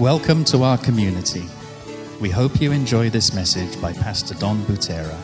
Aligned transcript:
Welcome 0.00 0.44
to 0.44 0.62
our 0.62 0.78
community. 0.78 1.44
We 2.22 2.30
hope 2.30 2.58
you 2.58 2.72
enjoy 2.72 3.10
this 3.10 3.34
message 3.34 3.78
by 3.82 3.92
Pastor 3.92 4.32
Don 4.32 4.62
Butera. 4.64 5.14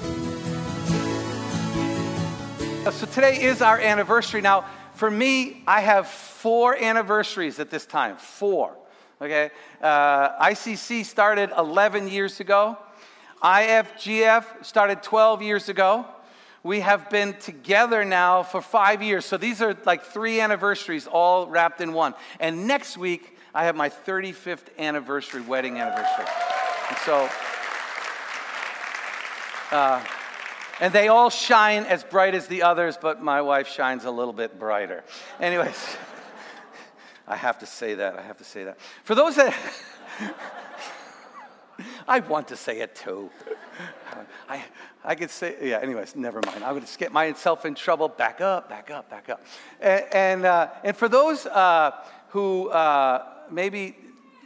So 2.93 3.07
today 3.07 3.43
is 3.43 3.63
our 3.63 3.81
anniversary. 3.81 4.43
Now, 4.43 4.67
for 4.93 5.11
me, 5.11 5.63
I 5.67 5.81
have 5.81 6.09
four 6.09 6.77
anniversaries 6.77 7.59
at 7.59 7.71
this 7.71 7.87
time. 7.87 8.19
Four. 8.19 8.77
Okay? 9.23 9.49
Uh, 9.81 10.45
ICC 10.45 11.07
started 11.07 11.53
11 11.57 12.09
years 12.09 12.41
ago. 12.41 12.77
IFGF 13.43 14.63
started 14.63 15.03
12 15.03 15.41
years 15.41 15.71
ago. 15.71 16.05
We 16.63 16.81
have 16.81 17.09
been 17.09 17.33
together 17.39 18.05
now 18.05 18.43
for 18.43 18.61
five 18.61 19.03
years. 19.03 19.25
So 19.25 19.39
these 19.39 19.63
are 19.63 19.75
like 19.87 20.03
three 20.03 20.39
anniversaries 20.39 21.07
all 21.07 21.47
wrapped 21.47 21.81
in 21.81 21.95
one. 21.95 22.13
And 22.39 22.67
next 22.67 22.99
week, 22.99 23.36
I 23.57 23.65
have 23.65 23.75
my 23.75 23.89
35th 23.89 24.69
anniversary, 24.79 25.41
wedding 25.41 25.79
anniversary. 25.79 26.27
And 26.91 26.99
so, 27.07 27.31
uh, 29.71 30.05
and 30.79 30.93
they 30.93 31.09
all 31.09 31.31
shine 31.31 31.85
as 31.85 32.05
bright 32.05 32.35
as 32.35 32.49
the 32.49 32.65
others, 32.65 32.99
but 33.01 33.23
my 33.23 33.41
wife 33.41 33.67
shines 33.67 34.05
a 34.05 34.11
little 34.11 34.35
bit 34.35 34.59
brighter. 34.59 35.05
Anyways, 35.41 35.97
I 37.27 37.37
have 37.37 37.59
to 37.61 37.67
say 37.67 37.95
that. 37.95 38.19
I 38.19 38.23
have 38.25 38.37
to 38.37 38.45
say 38.45 38.65
that. 38.65 38.77
For 39.05 39.15
those 39.15 39.37
that. 39.37 39.55
I 42.07 42.21
want 42.21 42.49
to 42.49 42.57
say 42.57 42.81
it 42.81 42.95
too. 42.95 43.31
I, 44.51 44.65
I 45.03 45.15
could 45.15 45.31
say, 45.31 45.57
yeah, 45.63 45.79
anyways, 45.79 46.15
never 46.15 46.43
mind. 46.45 46.63
I'm 46.63 46.75
going 46.75 46.85
to 46.85 46.99
get 46.99 47.11
myself 47.11 47.65
in 47.65 47.75
trouble. 47.75 48.09
Back 48.09 48.43
up, 48.43 48.69
back 48.69 48.91
up, 48.91 49.09
back 49.09 49.31
up. 49.31 49.43
And, 49.81 50.05
and, 50.13 50.45
uh, 50.45 50.69
and 50.85 50.95
for 50.95 51.09
those 51.09 51.47
uh, 51.47 51.93
who 52.29 52.69
uh, 52.69 53.33
maybe, 53.51 53.97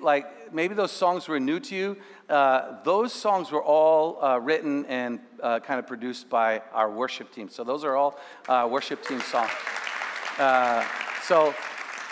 like, 0.00 0.52
maybe 0.52 0.74
those 0.74 0.92
songs 0.92 1.28
were 1.28 1.40
new 1.40 1.60
to 1.60 1.74
you, 1.74 1.96
uh, 2.28 2.82
those 2.84 3.12
songs 3.12 3.50
were 3.50 3.62
all 3.62 4.22
uh, 4.22 4.38
written 4.38 4.84
and 4.86 5.20
uh, 5.42 5.60
kind 5.60 5.78
of 5.78 5.86
produced 5.86 6.28
by 6.28 6.62
our 6.72 6.90
worship 6.90 7.32
team. 7.32 7.48
So 7.48 7.64
those 7.64 7.84
are 7.84 7.96
all 7.96 8.18
worship 8.68 9.04
team 9.04 9.20
songs. 9.20 9.50
so 11.24 11.54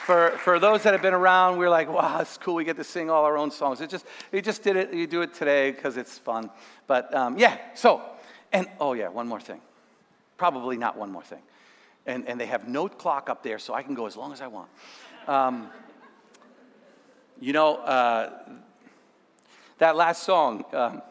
for, 0.09 0.31
for 0.39 0.59
those 0.59 0.85
that 0.85 0.95
have 0.95 1.03
been 1.03 1.13
around, 1.13 1.59
we're 1.59 1.69
like, 1.69 1.87
wow, 1.87 2.21
it's 2.21 2.39
cool. 2.39 2.55
We 2.55 2.65
get 2.65 2.77
to 2.77 2.85
sing 2.85 3.11
all 3.11 3.27
our 3.27 3.37
own 3.37 3.51
songs. 3.51 3.83
It 3.83 3.91
just, 3.91 4.07
we 4.33 4.41
just 4.41 4.63
did 4.63 4.75
it. 4.75 4.95
You 4.95 5.07
do 5.07 5.21
it 5.21 5.35
today 5.35 5.71
because 5.71 5.99
it's 5.99 6.19
fun. 6.19 6.49
But 6.87 7.15
um, 7.15 7.37
yeah, 7.37 7.59
so, 7.75 8.01
and 8.51 8.67
oh 8.81 8.95
yeah, 8.95 9.09
one 9.09 9.29
more 9.29 9.39
thing. 9.39 9.61
Probably 10.39 10.79
not 10.79 10.97
one 10.97 11.13
more 11.13 11.23
thing. 11.23 11.43
And, 12.07 12.27
and 12.27 12.41
they 12.41 12.47
have 12.47 12.67
note 12.67 12.97
clock 12.97 13.29
up 13.29 13.43
there, 13.43 13.59
so 13.59 13.75
I 13.75 13.83
can 13.83 13.95
go 13.95 14.07
as 14.07 14.17
long 14.17 14.33
as 14.33 14.41
I 14.41 14.47
want. 14.47 14.71
Um, 15.27 15.69
you 17.41 17.53
know, 17.53 17.77
uh, 17.77 18.31
that 19.79 19.97
last 19.97 20.25
song, 20.25 20.65
um, 20.73 21.03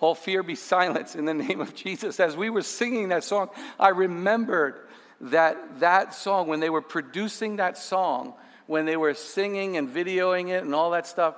All 0.00 0.14
Fear 0.14 0.42
Be 0.42 0.54
Silence 0.54 1.14
in 1.14 1.24
the 1.24 1.34
Name 1.34 1.60
of 1.60 1.74
Jesus, 1.74 2.20
as 2.20 2.36
we 2.36 2.50
were 2.50 2.62
singing 2.62 3.08
that 3.10 3.24
song, 3.24 3.50
I 3.78 3.90
remembered 3.90 4.88
that 5.20 5.80
that 5.80 6.14
song, 6.14 6.48
when 6.48 6.60
they 6.60 6.70
were 6.70 6.82
producing 6.82 7.56
that 7.56 7.76
song, 7.76 8.34
when 8.66 8.86
they 8.86 8.96
were 8.96 9.14
singing 9.14 9.76
and 9.76 9.88
videoing 9.88 10.48
it 10.48 10.64
and 10.64 10.74
all 10.74 10.90
that 10.90 11.06
stuff, 11.06 11.34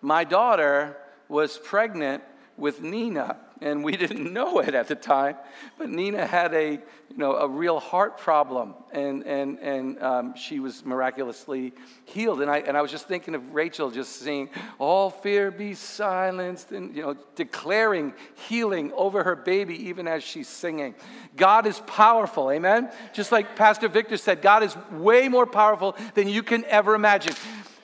my 0.00 0.24
daughter 0.24 0.96
was 1.28 1.58
pregnant 1.58 2.22
with 2.58 2.82
Nina 2.82 3.36
and 3.60 3.82
we 3.82 3.96
didn't 3.96 4.32
know 4.32 4.60
it 4.60 4.74
at 4.74 4.88
the 4.88 4.94
time. 4.94 5.36
But 5.76 5.90
Nina 5.90 6.26
had 6.26 6.54
a, 6.54 6.72
you 6.72 7.16
know, 7.16 7.36
a 7.36 7.48
real 7.48 7.80
heart 7.80 8.18
problem, 8.18 8.74
and, 8.92 9.24
and, 9.24 9.58
and 9.58 10.02
um, 10.02 10.36
she 10.36 10.60
was 10.60 10.84
miraculously 10.84 11.72
healed. 12.04 12.40
And 12.40 12.50
I, 12.50 12.58
and 12.58 12.76
I 12.76 12.82
was 12.82 12.90
just 12.90 13.08
thinking 13.08 13.34
of 13.34 13.54
Rachel 13.54 13.90
just 13.90 14.16
saying, 14.16 14.50
all 14.78 15.10
fear 15.10 15.50
be 15.50 15.74
silenced, 15.74 16.72
and, 16.72 16.94
you 16.94 17.02
know, 17.02 17.16
declaring 17.34 18.12
healing 18.48 18.92
over 18.92 19.24
her 19.24 19.36
baby 19.36 19.88
even 19.88 20.08
as 20.08 20.22
she's 20.22 20.48
singing. 20.48 20.94
God 21.36 21.66
is 21.66 21.80
powerful, 21.86 22.50
amen? 22.50 22.90
Just 23.12 23.32
like 23.32 23.56
Pastor 23.56 23.88
Victor 23.88 24.16
said, 24.16 24.42
God 24.42 24.62
is 24.62 24.76
way 24.92 25.28
more 25.28 25.46
powerful 25.46 25.96
than 26.14 26.28
you 26.28 26.42
can 26.42 26.64
ever 26.66 26.94
imagine. 26.94 27.34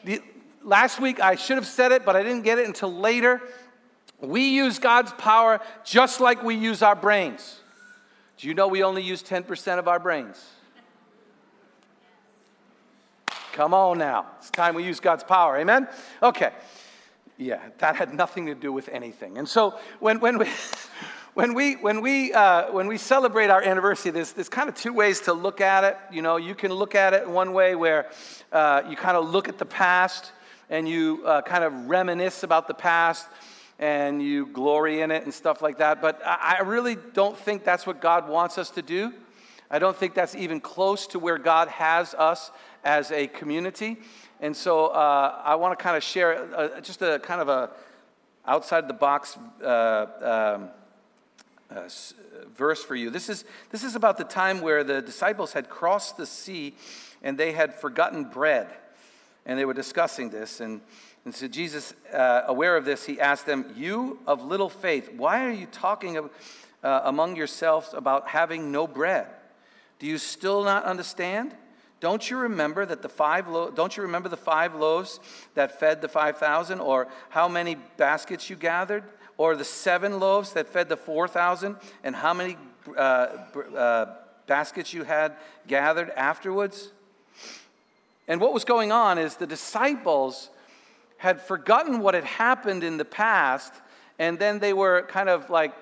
The, 0.04 0.20
last 0.62 1.00
week 1.00 1.20
I 1.20 1.36
should 1.36 1.56
have 1.56 1.66
said 1.66 1.92
it, 1.92 2.04
but 2.04 2.16
I 2.16 2.22
didn't 2.22 2.42
get 2.42 2.58
it 2.58 2.66
until 2.66 2.92
later. 2.92 3.42
We 4.24 4.48
use 4.48 4.78
God's 4.78 5.12
power 5.12 5.60
just 5.84 6.20
like 6.20 6.42
we 6.42 6.54
use 6.54 6.82
our 6.82 6.96
brains. 6.96 7.60
Do 8.38 8.48
you 8.48 8.54
know 8.54 8.68
we 8.68 8.82
only 8.82 9.02
use 9.02 9.22
10% 9.22 9.78
of 9.78 9.88
our 9.88 9.98
brains? 9.98 10.44
Come 13.52 13.72
on 13.72 13.98
now. 13.98 14.26
It's 14.38 14.50
time 14.50 14.74
we 14.74 14.84
use 14.84 14.98
God's 14.98 15.22
power. 15.22 15.56
Amen? 15.56 15.88
Okay. 16.22 16.50
Yeah, 17.38 17.60
that 17.78 17.96
had 17.96 18.12
nothing 18.12 18.46
to 18.46 18.54
do 18.54 18.72
with 18.72 18.88
anything. 18.88 19.38
And 19.38 19.48
so 19.48 19.78
when, 20.00 20.20
when 20.20 20.38
we. 20.38 20.48
When 21.34 21.54
we, 21.54 21.74
when, 21.74 22.00
we, 22.00 22.32
uh, 22.32 22.70
when 22.70 22.86
we 22.86 22.96
celebrate 22.96 23.50
our 23.50 23.60
anniversary, 23.60 24.12
there's, 24.12 24.30
there's 24.30 24.48
kind 24.48 24.68
of 24.68 24.76
two 24.76 24.92
ways 24.92 25.22
to 25.22 25.32
look 25.32 25.60
at 25.60 25.82
it. 25.82 25.98
You 26.12 26.22
know, 26.22 26.36
you 26.36 26.54
can 26.54 26.72
look 26.72 26.94
at 26.94 27.12
it 27.12 27.28
one 27.28 27.52
way 27.52 27.74
where 27.74 28.08
uh, 28.52 28.82
you 28.88 28.94
kind 28.94 29.16
of 29.16 29.28
look 29.28 29.48
at 29.48 29.58
the 29.58 29.64
past 29.64 30.30
and 30.70 30.88
you 30.88 31.24
uh, 31.26 31.42
kind 31.42 31.64
of 31.64 31.72
reminisce 31.88 32.44
about 32.44 32.68
the 32.68 32.74
past 32.74 33.26
and 33.78 34.22
you 34.22 34.46
glory 34.46 35.00
in 35.00 35.10
it 35.10 35.24
and 35.24 35.34
stuff 35.34 35.62
like 35.62 35.78
that. 35.78 36.00
But 36.00 36.20
I 36.24 36.60
really 36.64 36.96
don't 37.12 37.36
think 37.36 37.64
that's 37.64 37.86
what 37.86 38.00
God 38.00 38.28
wants 38.28 38.58
us 38.58 38.70
to 38.70 38.82
do. 38.82 39.12
I 39.70 39.78
don't 39.78 39.96
think 39.96 40.14
that's 40.14 40.34
even 40.34 40.60
close 40.60 41.06
to 41.08 41.18
where 41.18 41.38
God 41.38 41.68
has 41.68 42.14
us 42.14 42.50
as 42.84 43.10
a 43.10 43.26
community. 43.26 43.96
And 44.40 44.56
so 44.56 44.86
uh, 44.86 45.40
I 45.44 45.54
want 45.56 45.76
to 45.76 45.82
kind 45.82 45.96
of 45.96 46.02
share 46.02 46.54
uh, 46.54 46.80
just 46.80 47.02
a 47.02 47.18
kind 47.18 47.40
of 47.40 47.48
a 47.48 47.70
outside 48.46 48.88
the 48.88 48.94
box 48.94 49.38
uh, 49.62 50.56
um, 50.56 50.68
uh, 51.74 51.88
verse 52.54 52.84
for 52.84 52.94
you. 52.94 53.10
This 53.10 53.28
is, 53.28 53.44
this 53.70 53.82
is 53.82 53.96
about 53.96 54.18
the 54.18 54.24
time 54.24 54.60
where 54.60 54.84
the 54.84 55.00
disciples 55.00 55.54
had 55.54 55.70
crossed 55.70 56.16
the 56.16 56.26
sea 56.26 56.74
and 57.22 57.38
they 57.38 57.52
had 57.52 57.74
forgotten 57.74 58.24
bread. 58.24 58.68
And 59.46 59.58
they 59.58 59.64
were 59.64 59.74
discussing 59.74 60.30
this. 60.30 60.60
And 60.60 60.80
and 61.24 61.34
so 61.34 61.48
Jesus, 61.48 61.94
uh, 62.12 62.42
aware 62.46 62.76
of 62.76 62.84
this, 62.84 63.06
he 63.06 63.18
asked 63.18 63.46
them, 63.46 63.72
You 63.76 64.18
of 64.26 64.44
little 64.44 64.68
faith, 64.68 65.10
why 65.16 65.46
are 65.46 65.52
you 65.52 65.66
talking 65.66 66.18
of, 66.18 66.30
uh, 66.82 67.00
among 67.04 67.36
yourselves 67.36 67.94
about 67.94 68.28
having 68.28 68.70
no 68.70 68.86
bread? 68.86 69.26
Do 69.98 70.06
you 70.06 70.18
still 70.18 70.64
not 70.64 70.84
understand? 70.84 71.54
Don't 72.00 72.28
you 72.28 72.36
remember 72.36 72.84
that 72.84 73.00
the 73.00 73.08
five 73.08 73.48
lo- 73.48 73.70
don't 73.70 73.96
you 73.96 74.02
remember 74.02 74.28
the 74.28 74.36
five 74.36 74.74
loaves 74.74 75.18
that 75.54 75.80
fed 75.80 76.02
the 76.02 76.08
5000 76.08 76.80
or 76.80 77.08
how 77.30 77.48
many 77.48 77.76
baskets 77.96 78.50
you 78.50 78.56
gathered 78.56 79.04
or 79.38 79.56
the 79.56 79.64
seven 79.64 80.20
loaves 80.20 80.52
that 80.52 80.68
fed 80.68 80.90
the 80.90 80.96
4000 80.98 81.76
and 82.02 82.14
how 82.14 82.34
many 82.34 82.58
uh, 82.94 83.00
uh, 83.00 84.14
baskets 84.46 84.92
you 84.92 85.04
had 85.04 85.36
gathered 85.66 86.10
afterwards? 86.10 86.92
And 88.28 88.38
what 88.38 88.52
was 88.52 88.66
going 88.66 88.92
on 88.92 89.16
is 89.16 89.36
the 89.36 89.46
disciples 89.46 90.50
had 91.24 91.40
forgotten 91.40 92.00
what 92.00 92.12
had 92.12 92.24
happened 92.24 92.84
in 92.84 92.98
the 92.98 93.04
past, 93.04 93.72
and 94.18 94.38
then 94.38 94.58
they 94.58 94.74
were 94.74 95.06
kind 95.08 95.30
of 95.30 95.48
like 95.48 95.72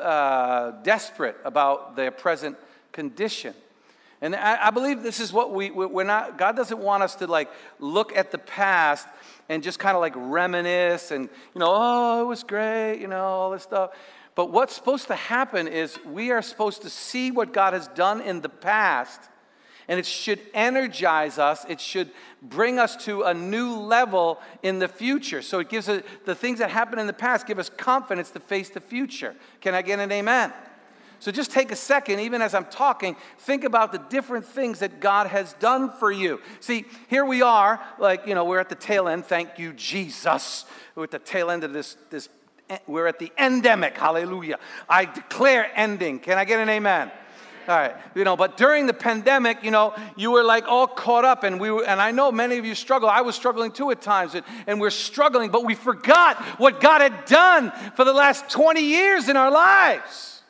uh, 0.00 0.72
desperate 0.82 1.36
about 1.44 1.94
their 1.94 2.10
present 2.10 2.56
condition. 2.90 3.54
And 4.20 4.34
I, 4.34 4.66
I 4.66 4.70
believe 4.70 5.04
this 5.04 5.20
is 5.20 5.32
what 5.32 5.52
we, 5.52 5.70
we're 5.70 6.02
not, 6.02 6.38
God 6.38 6.56
doesn't 6.56 6.80
want 6.80 7.04
us 7.04 7.14
to 7.16 7.28
like 7.28 7.52
look 7.78 8.16
at 8.16 8.32
the 8.32 8.38
past 8.38 9.06
and 9.48 9.62
just 9.62 9.78
kind 9.78 9.94
of 9.94 10.00
like 10.00 10.14
reminisce 10.16 11.12
and, 11.12 11.28
you 11.54 11.58
know, 11.60 11.68
oh, 11.70 12.22
it 12.22 12.26
was 12.26 12.42
great, 12.42 12.98
you 12.98 13.06
know, 13.06 13.22
all 13.22 13.50
this 13.52 13.62
stuff. 13.62 13.92
But 14.34 14.50
what's 14.50 14.74
supposed 14.74 15.06
to 15.06 15.14
happen 15.14 15.68
is 15.68 15.96
we 16.04 16.32
are 16.32 16.42
supposed 16.42 16.82
to 16.82 16.90
see 16.90 17.30
what 17.30 17.52
God 17.52 17.74
has 17.74 17.86
done 17.88 18.20
in 18.20 18.40
the 18.40 18.48
past 18.48 19.20
and 19.88 19.98
it 19.98 20.06
should 20.06 20.40
energize 20.52 21.38
us. 21.38 21.64
It 21.68 21.80
should 21.80 22.10
bring 22.42 22.78
us 22.78 22.96
to 23.04 23.22
a 23.22 23.34
new 23.34 23.74
level 23.76 24.40
in 24.62 24.78
the 24.78 24.88
future. 24.88 25.42
So 25.42 25.58
it 25.58 25.68
gives 25.68 25.88
us, 25.88 26.02
the 26.24 26.34
things 26.34 26.58
that 26.58 26.70
happened 26.70 27.00
in 27.00 27.06
the 27.06 27.12
past 27.12 27.46
give 27.46 27.58
us 27.58 27.68
confidence 27.68 28.30
to 28.30 28.40
face 28.40 28.70
the 28.70 28.80
future. 28.80 29.34
Can 29.60 29.74
I 29.74 29.82
get 29.82 29.98
an 29.98 30.10
amen? 30.12 30.52
So 31.20 31.30
just 31.32 31.52
take 31.52 31.72
a 31.72 31.76
second, 31.76 32.20
even 32.20 32.42
as 32.42 32.54
I'm 32.54 32.66
talking, 32.66 33.16
think 33.38 33.64
about 33.64 33.92
the 33.92 33.98
different 33.98 34.44
things 34.44 34.80
that 34.80 35.00
God 35.00 35.28
has 35.28 35.54
done 35.54 35.90
for 35.90 36.12
you. 36.12 36.40
See, 36.60 36.84
here 37.08 37.24
we 37.24 37.40
are, 37.40 37.80
like, 37.98 38.26
you 38.26 38.34
know, 38.34 38.44
we're 38.44 38.60
at 38.60 38.68
the 38.68 38.74
tail 38.74 39.08
end. 39.08 39.24
Thank 39.24 39.58
you, 39.58 39.72
Jesus. 39.72 40.66
We're 40.94 41.04
at 41.04 41.12
the 41.12 41.18
tail 41.18 41.50
end 41.50 41.64
of 41.64 41.72
this, 41.72 41.96
this 42.10 42.28
we're 42.86 43.06
at 43.06 43.18
the 43.18 43.32
endemic. 43.38 43.96
Hallelujah. 43.96 44.58
I 44.88 45.06
declare 45.06 45.70
ending. 45.74 46.18
Can 46.18 46.36
I 46.36 46.44
get 46.44 46.60
an 46.60 46.68
amen? 46.68 47.10
All 47.66 47.76
right, 47.76 47.94
you 48.14 48.24
know, 48.24 48.36
but 48.36 48.58
during 48.58 48.86
the 48.86 48.92
pandemic, 48.92 49.64
you 49.64 49.70
know, 49.70 49.94
you 50.16 50.30
were 50.30 50.44
like 50.44 50.68
all 50.68 50.86
caught 50.86 51.24
up, 51.24 51.44
and 51.44 51.58
we 51.58 51.70
were, 51.70 51.84
and 51.84 52.00
I 52.00 52.10
know 52.10 52.30
many 52.30 52.58
of 52.58 52.66
you 52.66 52.74
struggle. 52.74 53.08
I 53.08 53.22
was 53.22 53.34
struggling 53.34 53.72
too 53.72 53.90
at 53.90 54.02
times, 54.02 54.34
and, 54.34 54.44
and 54.66 54.80
we're 54.80 54.90
struggling, 54.90 55.50
but 55.50 55.64
we 55.64 55.74
forgot 55.74 56.36
what 56.60 56.80
God 56.80 57.00
had 57.00 57.24
done 57.24 57.72
for 57.96 58.04
the 58.04 58.12
last 58.12 58.50
20 58.50 58.82
years 58.82 59.30
in 59.30 59.36
our 59.38 59.50
lives. 59.50 60.42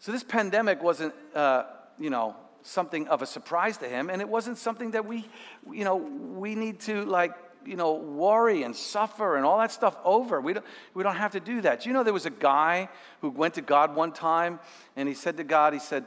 So 0.00 0.12
this 0.12 0.22
pandemic 0.22 0.82
wasn't, 0.82 1.14
uh, 1.34 1.62
you 1.98 2.10
know, 2.10 2.36
something 2.60 3.08
of 3.08 3.22
a 3.22 3.26
surprise 3.26 3.78
to 3.78 3.88
him, 3.88 4.10
and 4.10 4.20
it 4.20 4.28
wasn't 4.28 4.58
something 4.58 4.90
that 4.90 5.06
we, 5.06 5.26
you 5.72 5.84
know, 5.84 5.96
we 5.96 6.54
need 6.54 6.80
to 6.80 7.06
like, 7.06 7.32
you 7.66 7.76
know, 7.76 7.92
worry 7.94 8.62
and 8.62 8.74
suffer 8.74 9.36
and 9.36 9.44
all 9.44 9.58
that 9.58 9.72
stuff 9.72 9.96
over. 10.04 10.40
We 10.40 10.54
don't, 10.54 10.66
we 10.94 11.02
don't 11.02 11.16
have 11.16 11.32
to 11.32 11.40
do 11.40 11.60
that. 11.62 11.86
You 11.86 11.92
know, 11.92 12.02
there 12.02 12.12
was 12.12 12.26
a 12.26 12.30
guy 12.30 12.88
who 13.20 13.30
went 13.30 13.54
to 13.54 13.62
God 13.62 13.94
one 13.94 14.12
time, 14.12 14.60
and 14.96 15.08
he 15.08 15.14
said 15.14 15.36
to 15.36 15.44
God, 15.44 15.72
he 15.72 15.78
said, 15.78 16.04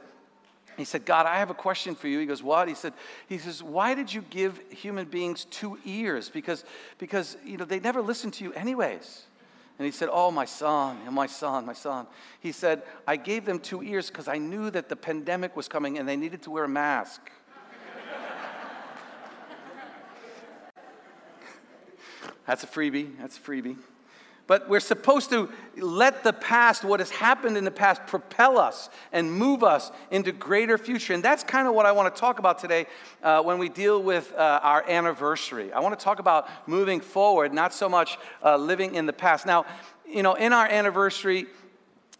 he 0.78 0.84
said, 0.84 1.04
God, 1.04 1.26
I 1.26 1.38
have 1.38 1.50
a 1.50 1.54
question 1.54 1.96
for 1.96 2.06
you. 2.06 2.20
He 2.20 2.26
goes, 2.26 2.40
What? 2.40 2.68
He 2.68 2.74
said, 2.74 2.92
He 3.28 3.38
says, 3.38 3.64
Why 3.64 3.94
did 3.94 4.14
you 4.14 4.22
give 4.22 4.60
human 4.70 5.06
beings 5.06 5.44
two 5.44 5.76
ears? 5.84 6.30
Because, 6.30 6.64
because 6.98 7.36
you 7.44 7.56
know, 7.56 7.64
they 7.64 7.80
never 7.80 8.00
listen 8.00 8.30
to 8.30 8.44
you 8.44 8.52
anyways. 8.52 9.24
And 9.78 9.86
he 9.86 9.90
said, 9.90 10.08
Oh, 10.10 10.30
my 10.30 10.44
son, 10.44 10.98
oh, 11.06 11.10
my 11.10 11.26
son, 11.26 11.66
my 11.66 11.72
son. 11.72 12.06
He 12.38 12.52
said, 12.52 12.82
I 13.08 13.16
gave 13.16 13.44
them 13.44 13.58
two 13.58 13.82
ears 13.82 14.08
because 14.08 14.28
I 14.28 14.38
knew 14.38 14.70
that 14.70 14.88
the 14.88 14.94
pandemic 14.94 15.56
was 15.56 15.66
coming 15.66 15.98
and 15.98 16.08
they 16.08 16.16
needed 16.16 16.42
to 16.42 16.50
wear 16.50 16.64
a 16.64 16.68
mask. 16.68 17.30
That's 22.48 22.64
a 22.64 22.66
freebie. 22.66 23.10
That's 23.20 23.36
a 23.36 23.40
freebie. 23.42 23.76
But 24.46 24.70
we're 24.70 24.80
supposed 24.80 25.28
to 25.28 25.50
let 25.76 26.24
the 26.24 26.32
past, 26.32 26.82
what 26.82 27.00
has 27.00 27.10
happened 27.10 27.58
in 27.58 27.64
the 27.64 27.70
past, 27.70 28.06
propel 28.06 28.56
us 28.56 28.88
and 29.12 29.30
move 29.30 29.62
us 29.62 29.92
into 30.10 30.32
greater 30.32 30.78
future. 30.78 31.12
And 31.12 31.22
that's 31.22 31.44
kind 31.44 31.68
of 31.68 31.74
what 31.74 31.84
I 31.84 31.92
want 31.92 32.12
to 32.12 32.18
talk 32.18 32.38
about 32.38 32.58
today 32.58 32.86
uh, 33.22 33.42
when 33.42 33.58
we 33.58 33.68
deal 33.68 34.02
with 34.02 34.32
uh, 34.32 34.60
our 34.62 34.82
anniversary. 34.88 35.70
I 35.74 35.80
want 35.80 35.98
to 35.98 36.02
talk 36.02 36.20
about 36.20 36.48
moving 36.66 37.00
forward, 37.00 37.52
not 37.52 37.74
so 37.74 37.86
much 37.86 38.16
uh, 38.42 38.56
living 38.56 38.94
in 38.94 39.04
the 39.04 39.12
past. 39.12 39.44
Now, 39.44 39.66
you 40.10 40.22
know, 40.22 40.32
in 40.32 40.54
our 40.54 40.66
anniversary, 40.66 41.48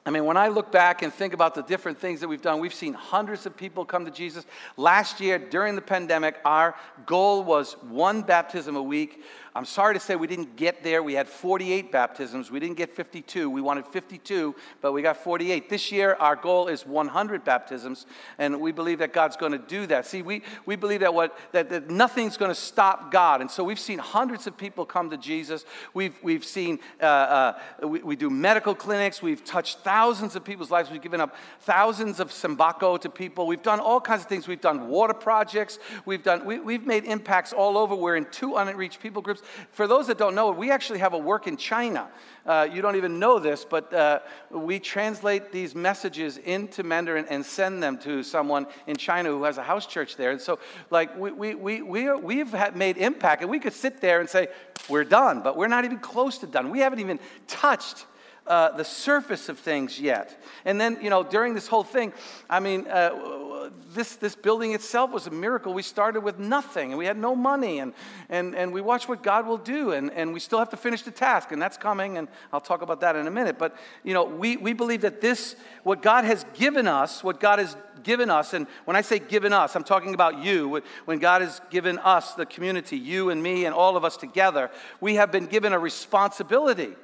I 0.09 0.11
mean, 0.11 0.25
when 0.25 0.39
I 0.39 0.49
look 0.49 0.73
back 0.73 1.03
and 1.03 1.13
think 1.13 1.35
about 1.35 1.55
the 1.55 1.63
different 1.63 1.99
things 1.99 2.21
that 2.21 2.29
we've 2.29 2.41
done, 2.41 2.61
we've 2.61 2.73
seen 2.73 2.95
hundreds 2.95 3.45
of 3.45 3.55
people 3.55 3.85
come 3.85 4.07
to 4.07 4.11
Jesus. 4.11 4.47
Last 4.79 5.21
year, 5.21 5.39
during 5.39 5.75
the 5.75 5.83
pandemic, 5.83 6.37
our 6.47 6.77
goal 7.05 7.45
was 7.45 7.75
one 7.83 8.23
baptism 8.23 8.75
a 8.77 8.83
week. 8.83 9.23
I'm 9.59 9.65
sorry 9.65 9.95
to 9.95 9.99
say 9.99 10.15
we 10.15 10.29
didn't 10.29 10.55
get 10.55 10.85
there. 10.85 11.03
We 11.03 11.15
had 11.15 11.29
48 11.29 11.91
baptisms. 11.91 12.49
We 12.49 12.61
didn't 12.61 12.77
get 12.77 12.95
52. 12.95 13.51
We 13.51 13.61
wanted 13.61 13.89
52, 13.89 14.55
but 14.81 14.93
we 14.93 15.03
got 15.03 15.17
48. 15.17 15.69
This 15.69 15.91
year, 15.91 16.15
our 16.21 16.37
goal 16.37 16.69
is 16.69 16.87
100 16.87 17.43
baptisms, 17.43 18.07
and 18.39 18.61
we 18.61 18.71
believe 18.71 19.01
that 19.01 19.13
God's 19.13 19.37
going 19.37 19.51
to 19.51 19.59
do 19.59 19.85
that. 19.87 20.07
See, 20.07 20.23
we, 20.23 20.43
we 20.65 20.77
believe 20.77 21.01
that, 21.01 21.13
what, 21.13 21.37
that, 21.51 21.71
that 21.71 21.91
nothing's 21.91 22.37
going 22.37 22.53
to 22.53 22.55
stop 22.55 23.11
God. 23.11 23.41
And 23.41 23.51
so 23.51 23.65
we've 23.65 23.81
seen 23.81 23.99
hundreds 23.99 24.47
of 24.47 24.57
people 24.57 24.87
come 24.87 25.11
to 25.11 25.17
Jesus. 25.17 25.65
We've, 25.93 26.15
we've 26.23 26.45
seen, 26.45 26.79
uh, 27.03 27.05
uh, 27.05 27.59
we, 27.89 28.01
we 28.03 28.15
do 28.15 28.31
medical 28.31 28.77
clinics. 28.77 29.23
We've 29.23 29.45
touched 29.45 29.79
thousands 29.79 30.37
of 30.37 30.45
people's 30.45 30.71
lives. 30.71 30.89
We've 30.89 31.03
given 31.03 31.21
up 31.21 31.35
thousands 31.63 32.21
of 32.21 32.31
sembako 32.31 33.01
to 33.01 33.11
people. 33.11 33.49
We've 33.49 33.61
done 33.61 33.81
all 33.81 34.01
kinds 34.01 34.23
of 34.23 34.29
things. 34.29 34.47
We've 34.47 34.61
done 34.61 34.87
water 34.87 35.15
projects. 35.15 35.81
We've, 36.05 36.23
done, 36.23 36.45
we, 36.45 36.61
we've 36.61 36.87
made 36.87 37.07
impacts 37.07 37.53
all 37.53 37.77
over. 37.77 37.97
We're 37.97 38.15
in 38.15 38.27
two 38.31 38.55
unreached 38.55 39.01
people 39.01 39.21
groups. 39.21 39.43
For 39.71 39.87
those 39.87 40.07
that 40.09 40.19
don't 40.19 40.35
know, 40.35 40.51
we 40.51 40.71
actually 40.71 40.99
have 40.99 41.15
a 41.15 41.19
work 41.19 41.47
in 41.47 41.57
China. 41.57 42.09
Uh, 42.47 42.67
you 42.73 42.81
don't 42.81 42.97
even 42.97 43.19
know 43.19 43.39
this, 43.39 43.65
but 43.65 43.93
uh, 43.93 44.21
we 44.51 44.79
translate 44.79 45.53
these 45.53 45.75
messages 45.75 46.39
into 46.39 46.83
Mandarin 46.83 47.27
and 47.29 47.45
send 47.45 47.83
them 47.83 47.99
to 47.99 48.23
someone 48.23 48.67
in 48.87 48.97
China 48.97 49.29
who 49.31 49.45
has 49.45 49.59
a 49.59 49.63
house 49.63 49.87
church 49.87 50.17
there. 50.17 50.31
And 50.31 50.41
so, 50.41 50.59
like, 50.91 51.17
we, 51.19 51.33
we, 51.33 51.55
we, 51.55 51.83
we 51.83 52.07
are, 52.09 52.17
we've 52.17 52.55
made 52.75 52.97
impact, 52.97 53.43
and 53.43 53.51
we 53.51 53.59
could 53.59 53.75
sit 53.75 54.01
there 54.01 54.21
and 54.21 54.29
say, 54.29 54.49
we're 54.89 55.05
done, 55.05 55.43
but 55.43 55.57
we're 55.57 55.69
not 55.69 55.85
even 55.85 55.99
close 55.99 56.39
to 56.39 56.47
done. 56.47 56.71
We 56.71 56.81
haven't 56.81 57.01
even 57.01 57.21
touched 57.47 58.07
uh, 58.49 58.77
the 58.77 58.85
surface 58.85 59.49
of 59.49 59.59
things 59.59 60.01
yet. 60.01 60.43
And 60.65 60.81
then, 60.81 60.99
you 61.01 61.11
know, 61.11 61.23
during 61.23 61.55
this 61.55 61.69
whole 61.69 61.85
thing, 61.85 62.13
I 62.51 62.61
mean, 62.61 62.87
uh, 62.89 63.71
this, 63.95 64.17
this 64.17 64.35
building 64.35 64.73
itself 64.73 65.11
was 65.11 65.27
a 65.27 65.31
miracle. 65.31 65.75
We 65.75 65.83
started 65.83 66.23
with 66.23 66.39
nothing 66.39 66.91
and 66.91 66.99
we 66.99 67.07
had 67.07 67.19
no 67.19 67.37
money, 67.37 67.81
and, 67.81 67.93
and, 68.29 68.55
and 68.55 68.73
we 68.73 68.81
watched 68.81 69.09
what 69.09 69.23
God 69.23 69.47
will 69.47 69.59
do, 69.59 69.93
and, 69.93 70.11
and 70.13 70.33
we 70.33 70.41
still 70.41 70.59
have 70.59 70.71
to 70.71 70.77
finish 70.77 71.03
the 71.03 71.11
task, 71.11 71.53
and 71.53 71.61
that's 71.61 71.77
coming, 71.77 72.19
and 72.19 72.29
I'll 72.53 72.61
talk 72.61 72.83
about 72.83 73.01
that 73.01 73.17
in 73.17 73.27
a 73.27 73.31
minute. 73.31 73.59
But, 73.59 73.77
you 74.05 74.15
know, 74.15 74.25
we, 74.25 74.57
we 74.57 74.73
believe 74.73 75.03
that 75.03 75.21
this, 75.21 75.57
what 75.83 76.03
God 76.03 76.25
has 76.25 76.45
given 76.55 76.87
us, 76.87 77.23
what 77.23 77.41
God 77.41 77.59
has 77.59 77.77
given 78.03 78.31
us, 78.31 78.55
and 78.55 78.67
when 78.85 78.97
I 78.97 79.03
say 79.03 79.19
given 79.19 79.53
us, 79.53 79.77
I'm 79.77 79.85
talking 79.85 80.15
about 80.15 80.39
you. 80.43 80.83
When 81.05 81.19
God 81.19 81.43
has 81.43 81.61
given 81.71 81.99
us, 81.99 82.35
the 82.35 82.47
community, 82.47 82.97
you 82.97 83.31
and 83.31 83.43
me 83.43 83.67
and 83.67 83.75
all 83.75 83.97
of 83.97 84.05
us 84.05 84.17
together, 84.17 84.71
we 85.01 85.17
have 85.17 85.31
been 85.31 85.47
given 85.47 85.73
a 85.73 85.79
responsibility. 85.79 86.95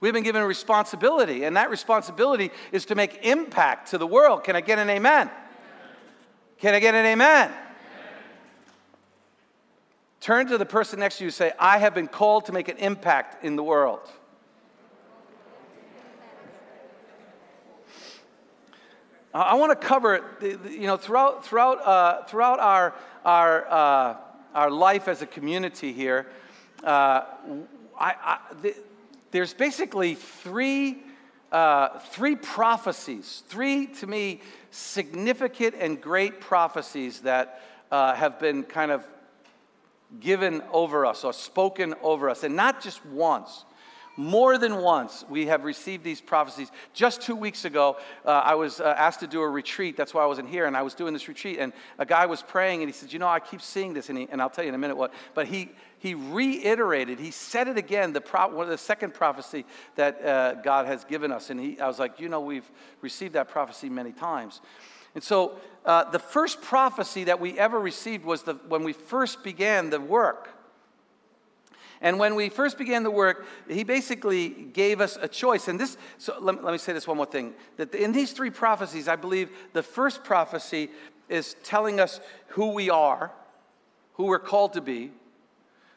We've 0.00 0.12
been 0.12 0.22
given 0.22 0.42
a 0.42 0.46
responsibility, 0.46 1.44
and 1.44 1.56
that 1.56 1.70
responsibility 1.70 2.50
is 2.70 2.84
to 2.86 2.94
make 2.94 3.20
impact 3.22 3.90
to 3.90 3.98
the 3.98 4.06
world. 4.06 4.44
Can 4.44 4.54
I 4.54 4.60
get 4.60 4.78
an 4.78 4.90
amen? 4.90 5.30
Can 6.58 6.74
I 6.74 6.80
get 6.80 6.94
an 6.94 7.06
amen? 7.06 7.50
Turn 10.20 10.46
to 10.48 10.58
the 10.58 10.66
person 10.66 10.98
next 10.98 11.18
to 11.18 11.24
you 11.24 11.28
and 11.28 11.34
say, 11.34 11.52
I 11.58 11.78
have 11.78 11.94
been 11.94 12.08
called 12.08 12.46
to 12.46 12.52
make 12.52 12.68
an 12.68 12.78
impact 12.78 13.44
in 13.44 13.56
the 13.56 13.62
world. 13.62 14.00
I 19.32 19.54
want 19.54 19.78
to 19.78 19.86
cover, 19.86 20.24
you 20.40 20.86
know, 20.86 20.96
throughout, 20.96 21.44
throughout, 21.44 21.86
uh, 21.86 22.24
throughout 22.24 22.58
our, 22.58 22.94
our, 23.22 23.66
uh, 23.70 24.16
our 24.54 24.70
life 24.70 25.08
as 25.08 25.20
a 25.20 25.26
community 25.26 25.92
here, 25.92 26.26
uh, 26.82 27.22
I, 27.98 28.14
I, 28.22 28.38
there's 29.36 29.52
basically 29.52 30.14
three, 30.14 30.96
uh, 31.52 31.98
three 31.98 32.36
prophecies, 32.36 33.42
three 33.48 33.86
to 33.86 34.06
me 34.06 34.40
significant 34.70 35.74
and 35.78 36.00
great 36.00 36.40
prophecies 36.40 37.20
that 37.20 37.60
uh, 37.90 38.14
have 38.14 38.38
been 38.40 38.62
kind 38.62 38.90
of 38.90 39.06
given 40.20 40.62
over 40.72 41.04
us 41.04 41.22
or 41.22 41.34
spoken 41.34 41.94
over 42.00 42.30
us, 42.30 42.44
and 42.44 42.56
not 42.56 42.80
just 42.80 43.04
once. 43.04 43.66
More 44.16 44.56
than 44.56 44.78
once, 44.78 45.24
we 45.28 45.46
have 45.46 45.64
received 45.64 46.02
these 46.02 46.22
prophecies. 46.22 46.70
Just 46.94 47.20
two 47.20 47.36
weeks 47.36 47.66
ago, 47.66 47.98
uh, 48.24 48.30
I 48.30 48.54
was 48.54 48.80
uh, 48.80 48.94
asked 48.96 49.20
to 49.20 49.26
do 49.26 49.42
a 49.42 49.48
retreat. 49.48 49.94
That's 49.94 50.14
why 50.14 50.22
I 50.22 50.26
wasn't 50.26 50.48
here. 50.48 50.64
And 50.64 50.74
I 50.74 50.80
was 50.80 50.94
doing 50.94 51.12
this 51.12 51.28
retreat, 51.28 51.58
and 51.58 51.74
a 51.98 52.06
guy 52.06 52.24
was 52.24 52.42
praying, 52.42 52.80
and 52.80 52.88
he 52.88 52.94
said, 52.94 53.12
You 53.12 53.18
know, 53.18 53.28
I 53.28 53.40
keep 53.40 53.60
seeing 53.60 53.92
this. 53.92 54.08
And, 54.08 54.18
he, 54.18 54.28
and 54.30 54.40
I'll 54.40 54.48
tell 54.48 54.64
you 54.64 54.70
in 54.70 54.74
a 54.74 54.78
minute 54.78 54.96
what. 54.96 55.12
But 55.34 55.48
he, 55.48 55.70
he 55.98 56.14
reiterated, 56.14 57.18
he 57.18 57.30
said 57.30 57.68
it 57.68 57.76
again, 57.76 58.14
the, 58.14 58.22
pro, 58.22 58.48
one 58.48 58.64
of 58.64 58.70
the 58.70 58.78
second 58.78 59.12
prophecy 59.12 59.66
that 59.96 60.24
uh, 60.24 60.54
God 60.54 60.86
has 60.86 61.04
given 61.04 61.30
us. 61.30 61.50
And 61.50 61.60
he, 61.60 61.78
I 61.78 61.86
was 61.86 61.98
like, 61.98 62.18
You 62.18 62.30
know, 62.30 62.40
we've 62.40 62.70
received 63.02 63.34
that 63.34 63.48
prophecy 63.48 63.90
many 63.90 64.12
times. 64.12 64.62
And 65.14 65.22
so, 65.22 65.58
uh, 65.84 66.10
the 66.10 66.18
first 66.18 66.62
prophecy 66.62 67.24
that 67.24 67.38
we 67.38 67.58
ever 67.58 67.78
received 67.78 68.24
was 68.24 68.42
the, 68.42 68.54
when 68.68 68.82
we 68.82 68.92
first 68.94 69.44
began 69.44 69.90
the 69.90 70.00
work. 70.00 70.55
And 72.00 72.18
when 72.18 72.34
we 72.34 72.48
first 72.48 72.78
began 72.78 73.02
the 73.02 73.10
work, 73.10 73.46
he 73.68 73.84
basically 73.84 74.48
gave 74.48 75.00
us 75.00 75.18
a 75.20 75.28
choice. 75.28 75.68
And 75.68 75.80
this, 75.80 75.96
so 76.18 76.34
let, 76.40 76.62
let 76.62 76.72
me 76.72 76.78
say 76.78 76.92
this 76.92 77.06
one 77.06 77.16
more 77.16 77.26
thing. 77.26 77.54
That 77.76 77.94
in 77.94 78.12
these 78.12 78.32
three 78.32 78.50
prophecies, 78.50 79.08
I 79.08 79.16
believe 79.16 79.50
the 79.72 79.82
first 79.82 80.24
prophecy 80.24 80.90
is 81.28 81.56
telling 81.64 81.98
us 82.00 82.20
who 82.48 82.72
we 82.72 82.90
are, 82.90 83.32
who 84.14 84.24
we're 84.24 84.38
called 84.38 84.74
to 84.74 84.80
be. 84.80 85.10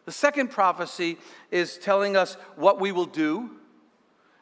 The 0.05 0.11
second 0.11 0.49
prophecy 0.49 1.17
is 1.51 1.77
telling 1.77 2.15
us 2.15 2.35
what 2.55 2.79
we 2.79 2.91
will 2.91 3.05
do. 3.05 3.51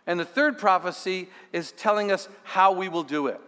And 0.05 0.19
the 0.19 0.25
third 0.25 0.57
prophecy 0.57 1.27
is 1.51 1.73
telling 1.73 2.11
us 2.11 2.29
how 2.43 2.71
we 2.71 2.87
will 2.87 3.03
do 3.03 3.27
it. 3.27 3.41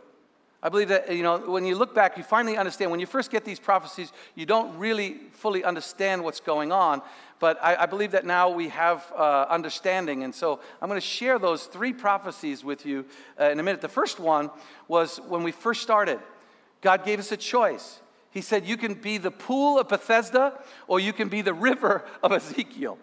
I 0.62 0.68
believe 0.68 0.90
that, 0.90 1.16
you 1.16 1.24
know, 1.24 1.38
when 1.38 1.66
you 1.66 1.76
look 1.76 1.96
back, 1.96 2.18
you 2.18 2.24
finally 2.24 2.58
understand. 2.58 2.92
When 2.92 3.00
you 3.00 3.06
first 3.06 3.32
get 3.32 3.46
these 3.46 3.60
prophecies, 3.60 4.12
you 4.36 4.46
don't 4.46 4.78
really 4.78 5.16
fully 5.32 5.64
understand 5.64 6.22
what's 6.22 6.42
going 6.42 6.74
on. 6.74 7.02
But 7.40 7.58
I, 7.64 7.84
I 7.84 7.86
believe 7.86 8.12
that 8.12 8.26
now 8.26 8.50
we 8.50 8.68
have 8.70 9.12
uh, 9.16 9.46
understanding. 9.50 10.24
And 10.24 10.36
so 10.36 10.60
I'm 10.82 10.90
going 10.90 11.00
to 11.00 11.06
share 11.06 11.40
those 11.40 11.66
three 11.66 11.94
prophecies 11.94 12.64
with 12.64 12.86
you 12.86 13.06
uh, 13.40 13.46
in 13.46 13.60
a 13.60 13.64
minute. 13.64 13.82
The 13.82 13.88
first 13.88 14.20
one 14.20 14.52
was 14.88 15.20
when 15.28 15.44
we 15.44 15.52
first 15.52 15.82
started, 15.82 16.20
God 16.82 17.06
gave 17.06 17.20
us 17.20 17.32
a 17.32 17.38
choice. 17.38 18.02
He 18.32 18.42
said, 18.42 18.66
You 18.66 18.78
can 18.78 18.94
be 18.94 19.18
the 19.18 19.32
pool 19.32 19.80
of 19.80 19.88
Bethesda 19.88 20.60
or 20.88 21.00
you 21.00 21.14
can 21.14 21.30
be 21.30 21.42
the 21.42 21.54
river 21.54 22.06
of 22.22 22.32
Ezekiel. 22.32 22.98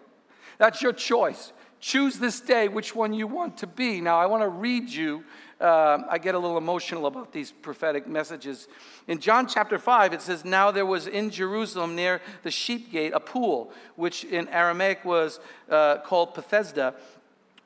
That's 0.57 0.81
your 0.81 0.93
choice. 0.93 1.51
Choose 1.79 2.17
this 2.17 2.39
day 2.39 2.67
which 2.67 2.95
one 2.95 3.13
you 3.13 3.27
want 3.27 3.57
to 3.57 3.67
be. 3.67 4.01
Now, 4.01 4.17
I 4.19 4.25
want 4.25 4.41
to 4.41 4.49
read 4.49 4.89
you 4.89 5.23
uh, 5.59 6.03
I 6.09 6.17
get 6.17 6.35
a 6.35 6.39
little 6.39 6.57
emotional 6.57 7.07
about 7.07 7.31
these 7.31 7.51
prophetic 7.51 8.07
messages. 8.07 8.67
In 9.07 9.19
John 9.19 9.47
chapter 9.47 9.79
5, 9.79 10.13
it 10.13 10.21
says, 10.21 10.45
Now 10.45 10.69
there 10.71 10.85
was 10.85 11.07
in 11.07 11.29
Jerusalem 11.31 11.95
near 11.95 12.21
the 12.43 12.51
sheep 12.51 12.91
gate 12.91 13.13
a 13.13 13.19
pool, 13.19 13.71
which 13.95 14.23
in 14.23 14.47
Aramaic 14.49 15.03
was 15.03 15.39
uh, 15.69 15.97
called 15.97 16.35
Bethesda, 16.35 16.93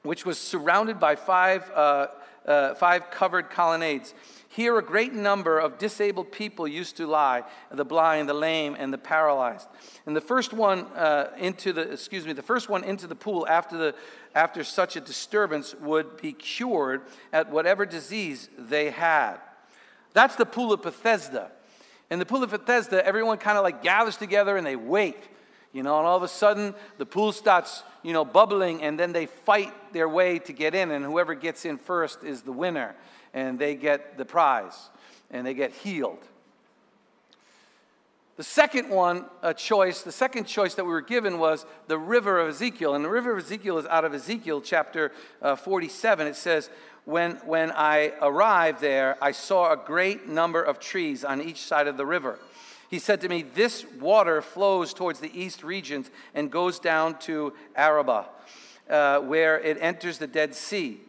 which 0.03 0.25
was 0.25 0.37
surrounded 0.37 0.99
by 0.99 1.15
five, 1.15 1.69
uh, 1.71 2.07
uh 2.45 2.73
five 2.75 3.11
covered 3.11 3.49
colonnades. 3.49 4.13
Here, 4.53 4.77
a 4.77 4.83
great 4.83 5.13
number 5.13 5.59
of 5.59 5.77
disabled 5.77 6.33
people 6.33 6.67
used 6.67 6.97
to 6.97 7.07
lie 7.07 7.43
the 7.71 7.85
blind, 7.85 8.27
the 8.27 8.33
lame, 8.33 8.75
and 8.77 8.91
the 8.91 8.97
paralyzed. 8.97 9.69
And 10.05 10.13
the 10.13 10.19
first 10.19 10.51
one 10.51 10.87
uh, 10.87 11.31
into 11.37 11.71
the, 11.71 11.93
excuse 11.93 12.25
me, 12.25 12.33
the 12.33 12.41
first 12.41 12.67
one 12.67 12.83
into 12.83 13.07
the 13.07 13.15
pool 13.15 13.47
after, 13.47 13.77
the, 13.77 13.95
after 14.35 14.65
such 14.65 14.97
a 14.97 14.99
disturbance 14.99 15.73
would 15.75 16.21
be 16.21 16.33
cured 16.33 17.03
at 17.31 17.49
whatever 17.49 17.85
disease 17.85 18.49
they 18.57 18.89
had. 18.89 19.37
That's 20.11 20.35
the 20.35 20.45
pool 20.45 20.73
of 20.73 20.81
Bethesda. 20.81 21.51
In 22.09 22.19
the 22.19 22.25
pool 22.25 22.43
of 22.43 22.49
Bethesda, 22.49 23.05
everyone 23.05 23.37
kind 23.37 23.57
of 23.57 23.63
like 23.63 23.81
gathers 23.81 24.17
together 24.17 24.57
and 24.57 24.67
they 24.67 24.75
wait, 24.75 25.29
you 25.73 25.83
know, 25.83 25.97
and 25.97 26.07
all 26.07 26.17
of 26.17 26.23
a 26.23 26.27
sudden 26.27 26.73
the 26.97 27.05
pool 27.05 27.31
starts, 27.31 27.83
you 28.03 28.13
know, 28.13 28.25
bubbling 28.25 28.81
and 28.83 28.99
then 28.99 29.13
they 29.13 29.25
fight 29.25 29.73
their 29.93 30.09
way 30.09 30.39
to 30.39 30.53
get 30.53 30.75
in, 30.75 30.91
and 30.91 31.03
whoever 31.05 31.33
gets 31.33 31.65
in 31.65 31.77
first 31.77 32.23
is 32.23 32.41
the 32.41 32.51
winner, 32.51 32.95
and 33.33 33.59
they 33.59 33.75
get 33.75 34.17
the 34.17 34.25
prize 34.25 34.89
and 35.29 35.45
they 35.45 35.53
get 35.53 35.71
healed. 35.71 36.19
The 38.37 38.43
second 38.43 38.89
one, 38.89 39.25
a 39.43 39.53
choice, 39.53 40.01
the 40.01 40.11
second 40.11 40.45
choice 40.45 40.73
that 40.75 40.83
we 40.83 40.91
were 40.91 41.01
given 41.01 41.37
was 41.37 41.65
the 41.87 41.97
river 41.97 42.39
of 42.39 42.49
Ezekiel. 42.49 42.95
And 42.95 43.05
the 43.05 43.09
river 43.09 43.31
of 43.33 43.37
Ezekiel 43.37 43.77
is 43.77 43.85
out 43.85 44.03
of 44.03 44.13
Ezekiel 44.13 44.61
chapter 44.61 45.11
uh, 45.41 45.55
47. 45.55 46.27
It 46.27 46.35
says, 46.35 46.69
when, 47.05 47.33
when 47.45 47.71
I 47.71 48.13
arrived 48.21 48.81
there, 48.81 49.17
I 49.21 49.31
saw 49.31 49.71
a 49.71 49.77
great 49.77 50.27
number 50.27 50.61
of 50.61 50.79
trees 50.79 51.23
on 51.23 51.41
each 51.41 51.61
side 51.61 51.87
of 51.87 51.97
the 51.97 52.05
river. 52.05 52.39
He 52.91 52.99
said 52.99 53.21
to 53.21 53.29
me, 53.29 53.41
This 53.41 53.85
water 54.01 54.41
flows 54.41 54.93
towards 54.93 55.21
the 55.21 55.31
east 55.33 55.63
regions 55.63 56.11
and 56.35 56.51
goes 56.51 56.77
down 56.77 57.17
to 57.19 57.53
Arabah, 57.73 58.25
uh, 58.89 59.19
where 59.21 59.57
it 59.61 59.77
enters 59.79 60.17
the 60.17 60.27
Dead 60.27 60.53
Sea. 60.53 60.99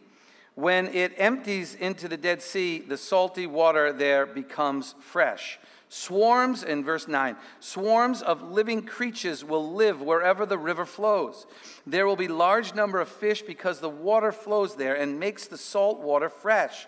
When 0.55 0.87
it 0.87 1.13
empties 1.17 1.75
into 1.75 2.07
the 2.07 2.15
Dead 2.15 2.41
Sea, 2.41 2.79
the 2.79 2.95
salty 2.95 3.45
water 3.45 3.91
there 3.91 4.25
becomes 4.25 4.95
fresh. 5.01 5.59
Swarms, 5.89 6.63
in 6.63 6.85
verse 6.85 7.09
9, 7.09 7.35
swarms 7.59 8.21
of 8.21 8.41
living 8.41 8.83
creatures 8.83 9.43
will 9.43 9.73
live 9.73 10.01
wherever 10.01 10.45
the 10.45 10.57
river 10.57 10.85
flows. 10.85 11.45
There 11.85 12.07
will 12.07 12.15
be 12.15 12.29
large 12.29 12.73
number 12.73 13.01
of 13.01 13.09
fish 13.09 13.41
because 13.41 13.81
the 13.81 13.89
water 13.89 14.31
flows 14.31 14.77
there 14.77 14.95
and 14.95 15.19
makes 15.19 15.47
the 15.47 15.57
salt 15.57 15.99
water 15.99 16.29
fresh. 16.29 16.87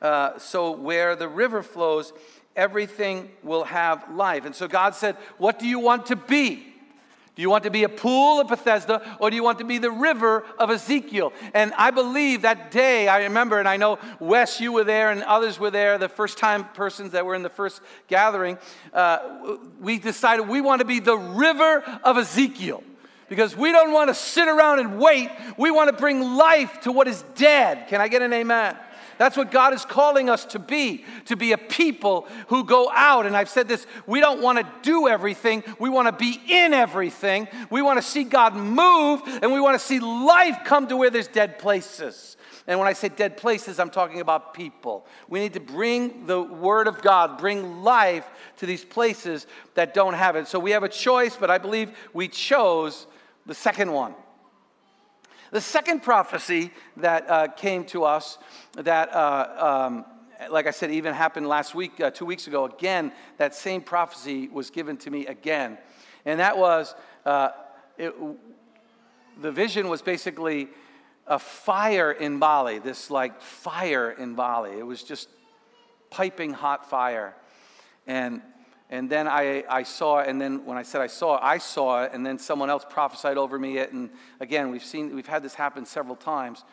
Uh, 0.00 0.38
so 0.38 0.70
where 0.70 1.14
the 1.14 1.28
river 1.28 1.62
flows, 1.62 2.14
everything 2.56 3.30
will 3.42 3.64
have 3.64 4.12
life. 4.14 4.44
And 4.44 4.54
so 4.54 4.68
God 4.68 4.94
said, 4.94 5.16
What 5.38 5.58
do 5.58 5.66
you 5.66 5.78
want 5.78 6.06
to 6.06 6.16
be? 6.16 6.66
Do 7.36 7.42
you 7.42 7.48
want 7.48 7.64
to 7.64 7.70
be 7.70 7.84
a 7.84 7.88
pool 7.88 8.40
of 8.40 8.48
Bethesda 8.48 9.16
or 9.18 9.30
do 9.30 9.36
you 9.36 9.42
want 9.42 9.60
to 9.60 9.64
be 9.64 9.78
the 9.78 9.90
river 9.90 10.44
of 10.58 10.68
Ezekiel? 10.68 11.32
And 11.54 11.72
I 11.78 11.90
believe 11.90 12.42
that 12.42 12.70
day, 12.70 13.08
I 13.08 13.22
remember, 13.22 13.58
and 13.58 13.66
I 13.66 13.78
know 13.78 13.98
Wes, 14.18 14.60
you 14.60 14.72
were 14.72 14.84
there 14.84 15.10
and 15.10 15.22
others 15.22 15.58
were 15.58 15.70
there, 15.70 15.96
the 15.96 16.08
first 16.08 16.36
time 16.36 16.64
persons 16.74 17.12
that 17.12 17.24
were 17.24 17.34
in 17.34 17.42
the 17.42 17.48
first 17.48 17.80
gathering. 18.08 18.58
Uh, 18.92 19.56
we 19.80 19.98
decided 19.98 20.48
we 20.48 20.60
want 20.60 20.80
to 20.80 20.84
be 20.84 21.00
the 21.00 21.16
river 21.16 21.82
of 22.04 22.18
Ezekiel 22.18 22.82
because 23.30 23.56
we 23.56 23.70
don't 23.72 23.92
want 23.92 24.08
to 24.08 24.14
sit 24.14 24.48
around 24.48 24.80
and 24.80 24.98
wait. 24.98 25.30
We 25.56 25.70
want 25.70 25.88
to 25.88 25.96
bring 25.96 26.20
life 26.36 26.80
to 26.82 26.92
what 26.92 27.08
is 27.08 27.24
dead. 27.36 27.88
Can 27.88 28.00
I 28.00 28.08
get 28.08 28.20
an 28.20 28.32
amen? 28.32 28.76
That's 29.20 29.36
what 29.36 29.50
God 29.50 29.74
is 29.74 29.84
calling 29.84 30.30
us 30.30 30.46
to 30.46 30.58
be, 30.58 31.04
to 31.26 31.36
be 31.36 31.52
a 31.52 31.58
people 31.58 32.26
who 32.46 32.64
go 32.64 32.90
out. 32.90 33.26
And 33.26 33.36
I've 33.36 33.50
said 33.50 33.68
this 33.68 33.86
we 34.06 34.18
don't 34.18 34.40
want 34.40 34.60
to 34.60 34.66
do 34.80 35.08
everything, 35.08 35.62
we 35.78 35.90
want 35.90 36.08
to 36.08 36.12
be 36.12 36.40
in 36.48 36.72
everything. 36.72 37.46
We 37.68 37.82
want 37.82 37.98
to 37.98 38.02
see 38.02 38.24
God 38.24 38.56
move, 38.56 39.20
and 39.42 39.52
we 39.52 39.60
want 39.60 39.78
to 39.78 39.86
see 39.86 40.00
life 40.00 40.60
come 40.64 40.86
to 40.86 40.96
where 40.96 41.10
there's 41.10 41.28
dead 41.28 41.58
places. 41.58 42.38
And 42.66 42.78
when 42.78 42.88
I 42.88 42.94
say 42.94 43.10
dead 43.10 43.36
places, 43.36 43.78
I'm 43.78 43.90
talking 43.90 44.22
about 44.22 44.54
people. 44.54 45.04
We 45.28 45.40
need 45.40 45.52
to 45.52 45.60
bring 45.60 46.26
the 46.26 46.40
Word 46.40 46.88
of 46.88 47.02
God, 47.02 47.36
bring 47.36 47.82
life 47.82 48.26
to 48.56 48.64
these 48.64 48.86
places 48.86 49.46
that 49.74 49.92
don't 49.92 50.14
have 50.14 50.34
it. 50.34 50.48
So 50.48 50.58
we 50.58 50.70
have 50.70 50.82
a 50.82 50.88
choice, 50.88 51.36
but 51.36 51.50
I 51.50 51.58
believe 51.58 51.90
we 52.14 52.26
chose 52.26 53.06
the 53.44 53.54
second 53.54 53.92
one. 53.92 54.14
The 55.50 55.60
second 55.60 56.02
prophecy 56.02 56.70
that 56.96 57.28
uh, 57.28 57.48
came 57.48 57.84
to 57.86 58.04
us, 58.04 58.38
that, 58.74 59.12
uh, 59.14 59.88
um, 59.88 60.04
like 60.50 60.66
I 60.66 60.70
said, 60.70 60.90
even 60.92 61.12
happened 61.12 61.48
last 61.48 61.74
week, 61.74 62.00
uh, 62.00 62.10
two 62.10 62.24
weeks 62.24 62.46
ago, 62.46 62.66
again, 62.66 63.12
that 63.38 63.54
same 63.54 63.80
prophecy 63.80 64.48
was 64.48 64.70
given 64.70 64.96
to 64.98 65.10
me 65.10 65.26
again. 65.26 65.76
And 66.24 66.38
that 66.40 66.56
was 66.56 66.94
uh, 67.26 67.50
it, 67.98 68.14
the 69.40 69.50
vision 69.50 69.88
was 69.88 70.02
basically 70.02 70.68
a 71.26 71.38
fire 71.38 72.12
in 72.12 72.38
Bali, 72.38 72.78
this 72.78 73.10
like 73.10 73.40
fire 73.40 74.10
in 74.10 74.34
Bali. 74.34 74.78
It 74.78 74.86
was 74.86 75.02
just 75.02 75.28
piping 76.10 76.52
hot 76.52 76.88
fire. 76.88 77.34
And 78.06 78.42
and 78.90 79.08
then 79.08 79.28
I, 79.28 79.64
I 79.68 79.84
saw 79.84 80.18
it, 80.18 80.28
and 80.28 80.40
then 80.40 80.66
when 80.66 80.76
I 80.76 80.82
said 80.82 81.00
I 81.00 81.06
saw 81.06 81.36
it, 81.36 81.40
I 81.42 81.58
saw 81.58 82.02
it, 82.02 82.10
and 82.12 82.26
then 82.26 82.38
someone 82.38 82.70
else 82.70 82.84
prophesied 82.88 83.38
over 83.38 83.58
me 83.58 83.78
it. 83.78 83.92
And 83.92 84.10
again, 84.40 84.70
we've 84.70 84.84
seen, 84.84 85.14
we've 85.14 85.28
had 85.28 85.42
this 85.44 85.54
happen 85.54 85.86
several 85.86 86.16
times 86.16 86.64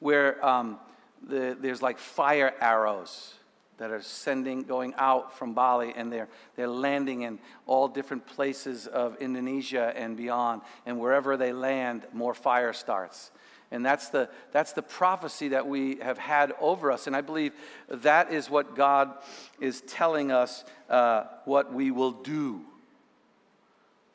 where 0.00 0.44
um, 0.44 0.78
the, 1.22 1.56
there's 1.60 1.82
like 1.82 1.98
fire 1.98 2.54
arrows 2.60 3.34
that 3.76 3.90
are 3.90 4.02
sending, 4.02 4.62
going 4.62 4.94
out 4.96 5.36
from 5.36 5.54
Bali, 5.54 5.92
and 5.94 6.12
they're, 6.12 6.28
they're 6.56 6.66
landing 6.66 7.22
in 7.22 7.38
all 7.66 7.86
different 7.86 8.26
places 8.26 8.86
of 8.86 9.16
Indonesia 9.20 9.92
and 9.94 10.16
beyond. 10.16 10.62
And 10.84 10.98
wherever 10.98 11.36
they 11.36 11.52
land, 11.52 12.06
more 12.12 12.34
fire 12.34 12.72
starts. 12.72 13.30
And 13.70 13.84
that's 13.84 14.08
the, 14.08 14.28
that's 14.50 14.72
the 14.72 14.82
prophecy 14.82 15.48
that 15.48 15.66
we 15.66 15.96
have 15.96 16.18
had 16.18 16.54
over 16.60 16.90
us. 16.90 17.06
And 17.06 17.14
I 17.14 17.20
believe 17.20 17.52
that 17.88 18.32
is 18.32 18.48
what 18.48 18.74
God 18.74 19.12
is 19.60 19.82
telling 19.82 20.32
us 20.32 20.64
uh, 20.88 21.24
what 21.44 21.72
we 21.72 21.90
will 21.90 22.12
do 22.12 22.64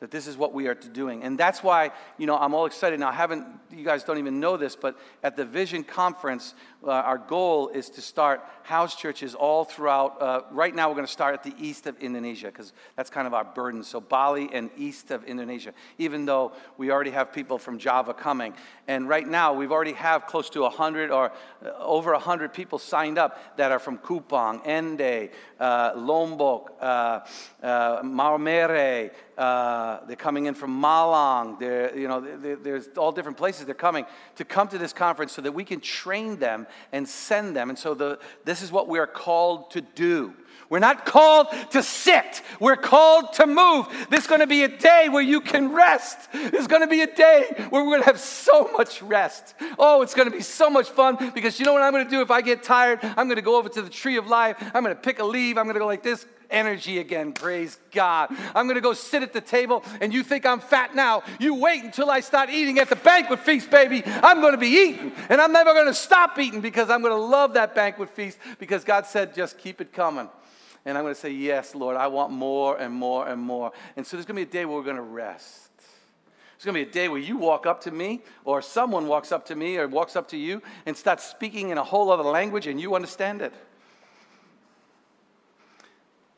that 0.04 0.10
this 0.10 0.26
is 0.26 0.36
what 0.36 0.52
we 0.52 0.66
are 0.66 0.74
doing. 0.74 1.22
And 1.22 1.38
that's 1.38 1.62
why, 1.62 1.90
you 2.18 2.26
know, 2.26 2.36
I'm 2.36 2.52
all 2.52 2.66
excited 2.66 3.00
now. 3.00 3.08
I 3.08 3.14
haven't, 3.14 3.46
you 3.70 3.86
guys 3.86 4.04
don't 4.04 4.18
even 4.18 4.38
know 4.38 4.58
this, 4.58 4.76
but 4.76 4.98
at 5.22 5.34
the 5.34 5.46
Vision 5.46 5.82
Conference, 5.82 6.52
uh, 6.86 6.90
our 6.90 7.18
goal 7.18 7.68
is 7.68 7.88
to 7.90 8.00
start 8.00 8.42
house 8.62 8.94
churches 8.94 9.34
all 9.34 9.64
throughout. 9.64 10.20
Uh, 10.20 10.40
right 10.50 10.74
now, 10.74 10.88
we're 10.88 10.94
going 10.94 11.06
to 11.06 11.12
start 11.12 11.34
at 11.34 11.42
the 11.42 11.54
east 11.58 11.86
of 11.86 11.98
Indonesia 11.98 12.46
because 12.46 12.72
that's 12.96 13.10
kind 13.10 13.26
of 13.26 13.34
our 13.34 13.44
burden. 13.44 13.82
So, 13.82 14.00
Bali 14.00 14.48
and 14.52 14.70
east 14.76 15.10
of 15.10 15.24
Indonesia, 15.24 15.72
even 15.98 16.24
though 16.24 16.52
we 16.78 16.90
already 16.90 17.10
have 17.10 17.32
people 17.32 17.58
from 17.58 17.78
Java 17.78 18.14
coming. 18.14 18.54
And 18.88 19.08
right 19.08 19.26
now, 19.26 19.52
we've 19.52 19.72
already 19.72 19.92
have 19.92 20.26
close 20.26 20.50
to 20.50 20.62
100 20.62 21.10
or 21.10 21.32
uh, 21.64 21.70
over 21.78 22.12
100 22.12 22.52
people 22.52 22.78
signed 22.78 23.18
up 23.18 23.56
that 23.56 23.72
are 23.72 23.78
from 23.78 23.98
Kupang, 23.98 24.60
Ende, 24.64 25.30
uh, 25.60 25.92
Lombok, 25.96 26.76
uh, 26.80 27.20
uh, 27.62 28.02
Maumere, 28.02 29.10
uh, 29.36 30.04
they're 30.06 30.16
coming 30.16 30.46
in 30.46 30.54
from 30.54 30.80
Malang. 30.80 31.58
They're, 31.58 31.96
you 31.96 32.06
know, 32.06 32.20
they're, 32.20 32.56
there's 32.56 32.88
all 32.96 33.10
different 33.10 33.36
places 33.36 33.66
they're 33.66 33.74
coming 33.74 34.06
to 34.36 34.44
come 34.44 34.68
to 34.68 34.78
this 34.78 34.92
conference 34.92 35.32
so 35.32 35.42
that 35.42 35.52
we 35.52 35.64
can 35.64 35.80
train 35.80 36.38
them 36.38 36.66
and 36.92 37.08
send 37.08 37.56
them. 37.56 37.70
And 37.70 37.78
so 37.78 37.94
the, 37.94 38.18
this 38.44 38.62
is 38.62 38.72
what 38.72 38.88
we 38.88 38.98
are 38.98 39.06
called 39.06 39.70
to 39.72 39.80
do. 39.80 40.34
We're 40.70 40.78
not 40.78 41.06
called 41.06 41.48
to 41.70 41.82
sit. 41.82 42.42
We're 42.60 42.76
called 42.76 43.32
to 43.34 43.46
move. 43.46 43.86
This 44.10 44.22
is 44.22 44.26
going 44.26 44.40
to 44.40 44.46
be 44.46 44.64
a 44.64 44.68
day 44.68 45.08
where 45.10 45.22
you 45.22 45.40
can 45.40 45.72
rest. 45.72 46.18
It's 46.32 46.66
going 46.66 46.82
to 46.82 46.88
be 46.88 47.02
a 47.02 47.14
day 47.14 47.46
where 47.70 47.82
we're 47.84 47.90
going 47.90 48.02
to 48.02 48.06
have 48.06 48.20
so 48.20 48.70
much 48.76 49.02
rest. 49.02 49.54
Oh, 49.78 50.02
it's 50.02 50.14
going 50.14 50.30
to 50.30 50.36
be 50.36 50.42
so 50.42 50.70
much 50.70 50.90
fun 50.90 51.32
because 51.34 51.58
you 51.58 51.66
know 51.66 51.72
what 51.72 51.82
I'm 51.82 51.92
going 51.92 52.04
to 52.04 52.10
do 52.10 52.22
if 52.22 52.30
I 52.30 52.40
get 52.40 52.62
tired? 52.62 53.00
I'm 53.02 53.26
going 53.26 53.36
to 53.36 53.42
go 53.42 53.56
over 53.56 53.68
to 53.68 53.82
the 53.82 53.90
tree 53.90 54.16
of 54.16 54.26
life. 54.26 54.56
I'm 54.74 54.82
going 54.82 54.94
to 54.94 55.00
pick 55.00 55.18
a 55.18 55.24
leaf. 55.24 55.58
I'm 55.58 55.64
going 55.64 55.74
to 55.74 55.80
go 55.80 55.86
like 55.86 56.02
this 56.02 56.26
energy 56.50 56.98
again. 56.98 57.32
Praise 57.32 57.78
God. 57.92 58.30
I'm 58.54 58.66
going 58.66 58.76
to 58.76 58.80
go 58.80 58.92
sit 58.92 59.22
at 59.22 59.32
the 59.32 59.40
table, 59.40 59.84
and 60.00 60.12
you 60.12 60.22
think 60.22 60.46
I'm 60.46 60.60
fat 60.60 60.94
now. 60.94 61.22
You 61.38 61.54
wait 61.54 61.82
until 61.82 62.10
I 62.10 62.20
start 62.20 62.50
eating 62.50 62.78
at 62.78 62.88
the 62.88 62.96
banquet 62.96 63.40
feast, 63.40 63.70
baby. 63.70 64.02
I'm 64.06 64.40
going 64.40 64.52
to 64.52 64.58
be 64.58 64.68
eating, 64.68 65.12
and 65.28 65.40
I'm 65.40 65.52
never 65.52 65.72
going 65.72 65.86
to 65.86 65.94
stop 65.94 66.38
eating 66.38 66.60
because 66.60 66.90
I'm 66.90 67.02
going 67.02 67.12
to 67.12 67.18
love 67.18 67.54
that 67.54 67.74
banquet 67.74 68.10
feast 68.10 68.38
because 68.58 68.84
God 68.84 69.06
said, 69.06 69.34
just 69.34 69.58
keep 69.58 69.80
it 69.80 69.92
coming. 69.92 70.28
And 70.84 70.98
I'm 70.98 71.04
going 71.04 71.14
to 71.14 71.20
say, 71.20 71.30
Yes, 71.30 71.74
Lord, 71.74 71.96
I 71.96 72.06
want 72.08 72.32
more 72.32 72.76
and 72.76 72.92
more 72.92 73.26
and 73.26 73.40
more. 73.40 73.72
And 73.96 74.06
so 74.06 74.16
there's 74.16 74.26
going 74.26 74.36
to 74.36 74.46
be 74.46 74.50
a 74.50 74.52
day 74.52 74.64
where 74.64 74.76
we're 74.76 74.84
going 74.84 74.96
to 74.96 75.02
rest. 75.02 75.70
There's 75.76 76.72
going 76.72 76.84
to 76.84 76.84
be 76.84 76.90
a 76.90 76.92
day 76.92 77.08
where 77.08 77.20
you 77.20 77.36
walk 77.36 77.66
up 77.66 77.82
to 77.82 77.90
me, 77.90 78.22
or 78.44 78.62
someone 78.62 79.06
walks 79.06 79.32
up 79.32 79.46
to 79.46 79.56
me, 79.56 79.76
or 79.76 79.88
walks 79.88 80.16
up 80.16 80.28
to 80.28 80.36
you 80.36 80.62
and 80.86 80.96
starts 80.96 81.24
speaking 81.24 81.70
in 81.70 81.78
a 81.78 81.84
whole 81.84 82.10
other 82.10 82.22
language, 82.22 82.66
and 82.66 82.80
you 82.80 82.94
understand 82.94 83.42
it. 83.42 83.52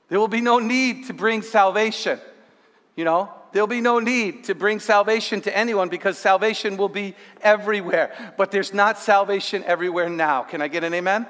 There 0.09 0.19
will 0.19 0.29
be 0.29 0.41
no 0.41 0.59
need 0.59 1.07
to 1.07 1.15
bring 1.15 1.43
salvation. 1.43 2.21
You 2.95 3.05
know, 3.05 3.31
there'll 3.53 3.67
be 3.67 3.81
no 3.81 3.99
need 3.99 4.45
to 4.45 4.55
bring 4.55 4.81
salvation 4.81 5.41
to 5.43 5.57
anyone 5.57 5.89
because 5.89 6.17
salvation 6.17 6.77
will 6.77 6.89
be 6.89 7.15
everywhere. 7.43 8.35
But 8.39 8.51
there's 8.51 8.73
not 8.73 8.99
salvation 8.99 9.65
everywhere 9.65 10.09
now. 10.09 10.43
Can 10.43 10.63
I 10.63 10.69
get 10.69 10.85
an 10.85 10.95
amen? 10.95 11.27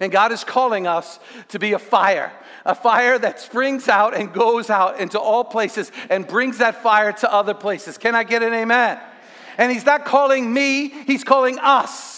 And 0.00 0.12
God 0.12 0.32
is 0.32 0.44
calling 0.44 0.86
us 0.86 1.18
to 1.48 1.58
be 1.58 1.72
a 1.72 1.78
fire, 1.78 2.32
a 2.64 2.74
fire 2.74 3.18
that 3.18 3.40
springs 3.40 3.88
out 3.88 4.14
and 4.14 4.32
goes 4.32 4.70
out 4.70 5.00
into 5.00 5.18
all 5.18 5.44
places 5.44 5.90
and 6.10 6.26
brings 6.26 6.58
that 6.58 6.82
fire 6.82 7.12
to 7.12 7.32
other 7.32 7.54
places. 7.54 7.98
Can 7.98 8.14
I 8.14 8.24
get 8.24 8.42
an 8.42 8.52
amen? 8.52 8.98
And 9.58 9.72
He's 9.72 9.86
not 9.86 10.04
calling 10.04 10.52
me, 10.52 10.88
He's 10.88 11.24
calling 11.24 11.58
us. 11.58 12.16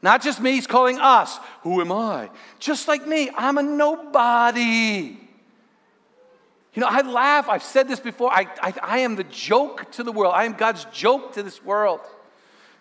Not 0.00 0.22
just 0.22 0.40
me, 0.40 0.52
he's 0.52 0.66
calling 0.66 0.98
us. 0.98 1.38
Who 1.62 1.80
am 1.80 1.90
I? 1.90 2.30
Just 2.60 2.86
like 2.86 3.06
me, 3.06 3.30
I'm 3.34 3.58
a 3.58 3.62
nobody. 3.62 5.18
You 6.74 6.80
know, 6.80 6.86
I 6.88 7.00
laugh. 7.00 7.48
I've 7.48 7.64
said 7.64 7.88
this 7.88 7.98
before. 7.98 8.30
I, 8.32 8.46
I, 8.62 8.74
I, 8.82 8.98
am 8.98 9.16
the 9.16 9.24
joke 9.24 9.90
to 9.92 10.04
the 10.04 10.12
world. 10.12 10.34
I 10.36 10.44
am 10.44 10.52
God's 10.52 10.84
joke 10.92 11.32
to 11.32 11.42
this 11.42 11.64
world. 11.64 12.00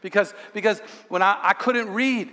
Because, 0.02 0.36
because 0.54 0.80
when 1.08 1.24
I, 1.24 1.40
I 1.42 1.54
couldn't 1.54 1.92
read, 1.92 2.30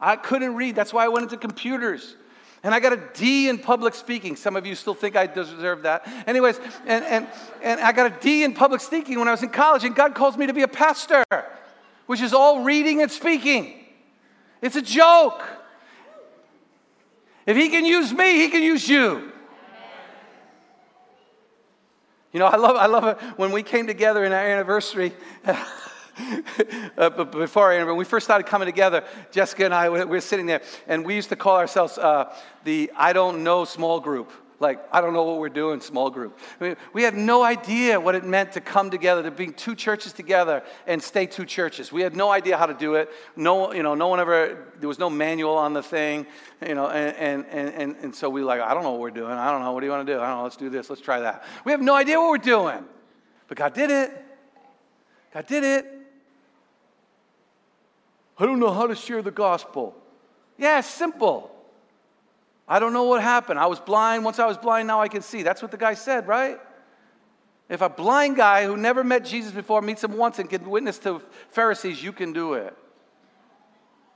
I 0.00 0.16
couldn't 0.16 0.54
read. 0.54 0.74
That's 0.74 0.92
why 0.92 1.04
I 1.04 1.08
went 1.08 1.24
into 1.24 1.36
computers. 1.36 2.16
And 2.62 2.74
I 2.74 2.80
got 2.80 2.92
a 2.92 3.00
D 3.14 3.48
in 3.48 3.58
public 3.58 3.94
speaking. 3.94 4.34
Some 4.36 4.56
of 4.56 4.66
you 4.66 4.74
still 4.74 4.94
think 4.94 5.14
I 5.14 5.26
deserve 5.26 5.82
that. 5.82 6.06
Anyways, 6.26 6.58
and, 6.86 7.04
and, 7.04 7.28
and 7.62 7.80
I 7.80 7.92
got 7.92 8.06
a 8.06 8.20
D 8.20 8.44
in 8.44 8.54
public 8.54 8.80
speaking 8.80 9.18
when 9.18 9.28
I 9.28 9.30
was 9.30 9.42
in 9.42 9.50
college, 9.50 9.84
and 9.84 9.94
God 9.94 10.14
calls 10.14 10.36
me 10.36 10.46
to 10.46 10.52
be 10.52 10.62
a 10.62 10.68
pastor, 10.68 11.24
which 12.06 12.20
is 12.20 12.32
all 12.32 12.64
reading 12.64 13.02
and 13.02 13.10
speaking. 13.10 13.84
It's 14.62 14.76
a 14.76 14.82
joke. 14.82 15.42
If 17.46 17.56
He 17.56 17.68
can 17.68 17.84
use 17.84 18.12
me, 18.12 18.38
He 18.38 18.48
can 18.48 18.62
use 18.62 18.88
you. 18.88 19.32
You 22.32 22.40
know, 22.40 22.46
I 22.46 22.56
love, 22.56 22.76
I 22.76 22.86
love 22.86 23.04
it 23.04 23.18
when 23.38 23.52
we 23.52 23.62
came 23.62 23.86
together 23.86 24.24
in 24.24 24.32
our 24.32 24.44
anniversary. 24.44 25.12
uh, 26.98 27.24
before 27.24 27.72
I, 27.72 27.84
when 27.84 27.96
we 27.96 28.04
first 28.04 28.26
started 28.26 28.46
coming 28.46 28.66
together, 28.66 29.04
Jessica 29.30 29.64
and 29.64 29.74
I, 29.74 29.88
we 29.88 30.04
were 30.04 30.20
sitting 30.20 30.46
there, 30.46 30.62
and 30.86 31.04
we 31.04 31.14
used 31.14 31.28
to 31.30 31.36
call 31.36 31.56
ourselves 31.56 31.98
uh, 31.98 32.34
the 32.64 32.90
I 32.96 33.12
don't 33.12 33.44
know 33.44 33.64
small 33.64 34.00
group. 34.00 34.32
Like, 34.58 34.82
I 34.90 35.02
don't 35.02 35.12
know 35.12 35.24
what 35.24 35.38
we're 35.38 35.50
doing, 35.50 35.80
small 35.80 36.08
group. 36.08 36.38
I 36.58 36.64
mean, 36.64 36.76
we 36.94 37.02
had 37.02 37.14
no 37.14 37.42
idea 37.42 38.00
what 38.00 38.14
it 38.14 38.24
meant 38.24 38.52
to 38.52 38.62
come 38.62 38.90
together, 38.90 39.22
to 39.22 39.30
bring 39.30 39.52
two 39.52 39.74
churches 39.74 40.14
together 40.14 40.62
and 40.86 41.02
stay 41.02 41.26
two 41.26 41.44
churches. 41.44 41.92
We 41.92 42.00
had 42.00 42.16
no 42.16 42.30
idea 42.30 42.56
how 42.56 42.64
to 42.64 42.72
do 42.72 42.94
it. 42.94 43.10
No, 43.36 43.74
you 43.74 43.82
know, 43.82 43.94
no 43.94 44.08
one 44.08 44.18
ever, 44.18 44.72
there 44.80 44.88
was 44.88 44.98
no 44.98 45.10
manual 45.10 45.56
on 45.56 45.74
the 45.74 45.82
thing, 45.82 46.26
you 46.66 46.74
know, 46.74 46.88
and, 46.88 47.44
and, 47.46 47.74
and, 47.74 47.96
and 47.96 48.14
so 48.14 48.30
we 48.30 48.42
like, 48.42 48.62
I 48.62 48.72
don't 48.72 48.82
know 48.82 48.92
what 48.92 49.00
we're 49.00 49.10
doing. 49.10 49.32
I 49.32 49.50
don't 49.50 49.60
know. 49.60 49.72
What 49.72 49.80
do 49.80 49.86
you 49.86 49.92
want 49.92 50.06
to 50.06 50.12
do? 50.14 50.18
I 50.18 50.26
don't 50.26 50.38
know. 50.38 50.44
Let's 50.44 50.56
do 50.56 50.70
this. 50.70 50.88
Let's 50.88 51.02
try 51.02 51.20
that. 51.20 51.44
We 51.66 51.72
have 51.72 51.82
no 51.82 51.94
idea 51.94 52.18
what 52.18 52.30
we're 52.30 52.38
doing. 52.38 52.82
But 53.48 53.58
God 53.58 53.74
did 53.74 53.90
it. 53.90 54.24
God 55.34 55.46
did 55.46 55.64
it. 55.64 55.95
I 58.38 58.46
don't 58.46 58.60
know 58.60 58.72
how 58.72 58.86
to 58.86 58.94
share 58.94 59.22
the 59.22 59.30
gospel. 59.30 59.94
Yeah, 60.58 60.80
simple. 60.80 61.50
I 62.68 62.78
don't 62.78 62.92
know 62.92 63.04
what 63.04 63.22
happened. 63.22 63.58
I 63.58 63.66
was 63.66 63.80
blind. 63.80 64.24
Once 64.24 64.38
I 64.38 64.46
was 64.46 64.58
blind, 64.58 64.88
now 64.88 65.00
I 65.00 65.08
can 65.08 65.22
see. 65.22 65.42
That's 65.42 65.62
what 65.62 65.70
the 65.70 65.76
guy 65.76 65.94
said, 65.94 66.26
right? 66.26 66.58
If 67.68 67.80
a 67.80 67.88
blind 67.88 68.36
guy 68.36 68.64
who 68.64 68.76
never 68.76 69.02
met 69.02 69.24
Jesus 69.24 69.52
before 69.52 69.82
meets 69.82 70.02
him 70.02 70.16
once 70.16 70.38
and 70.38 70.48
can 70.48 70.68
witness 70.68 70.98
to 71.00 71.20
Pharisees, 71.50 72.02
you 72.02 72.12
can 72.12 72.32
do 72.32 72.54
it. 72.54 72.76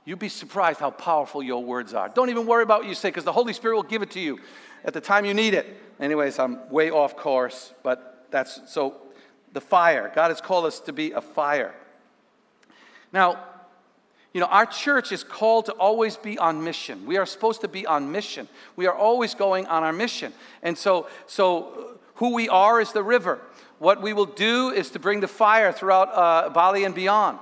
You'd 0.03 0.19
be 0.19 0.29
surprised 0.29 0.79
how 0.79 0.91
powerful 0.91 1.43
your 1.43 1.63
words 1.63 1.93
are. 1.93 2.09
Don't 2.09 2.29
even 2.29 2.45
worry 2.45 2.63
about 2.63 2.81
what 2.81 2.89
you 2.89 2.95
say 2.95 3.09
because 3.09 3.23
the 3.23 3.31
Holy 3.31 3.53
Spirit 3.53 3.75
will 3.75 3.83
give 3.83 4.01
it 4.01 4.11
to 4.11 4.19
you 4.19 4.39
at 4.83 4.93
the 4.93 5.01
time 5.01 5.25
you 5.25 5.33
need 5.33 5.53
it. 5.53 5.67
Anyways, 5.99 6.39
I'm 6.39 6.69
way 6.69 6.89
off 6.89 7.15
course, 7.15 7.73
but 7.83 8.25
that's 8.31 8.61
so 8.67 8.95
the 9.53 9.61
fire. 9.61 10.11
God 10.15 10.29
has 10.29 10.41
called 10.41 10.65
us 10.65 10.79
to 10.81 10.93
be 10.93 11.11
a 11.11 11.21
fire. 11.21 11.75
Now, 13.13 13.43
you 14.33 14.39
know, 14.39 14.47
our 14.47 14.65
church 14.65 15.11
is 15.11 15.23
called 15.23 15.65
to 15.65 15.73
always 15.73 16.15
be 16.15 16.37
on 16.39 16.63
mission. 16.63 17.05
We 17.05 17.17
are 17.17 17.25
supposed 17.25 17.61
to 17.61 17.67
be 17.67 17.85
on 17.85 18.11
mission. 18.11 18.47
We 18.75 18.87
are 18.87 18.95
always 18.95 19.35
going 19.35 19.67
on 19.67 19.83
our 19.83 19.91
mission. 19.91 20.31
And 20.63 20.77
so, 20.77 21.07
so 21.27 21.97
who 22.15 22.33
we 22.33 22.47
are 22.47 22.79
is 22.79 22.93
the 22.93 23.03
river. 23.03 23.41
What 23.79 24.01
we 24.01 24.13
will 24.13 24.25
do 24.25 24.69
is 24.69 24.91
to 24.91 24.99
bring 24.99 25.19
the 25.19 25.27
fire 25.27 25.73
throughout 25.73 26.09
uh, 26.13 26.49
Bali 26.49 26.85
and 26.85 26.95
beyond. 26.95 27.39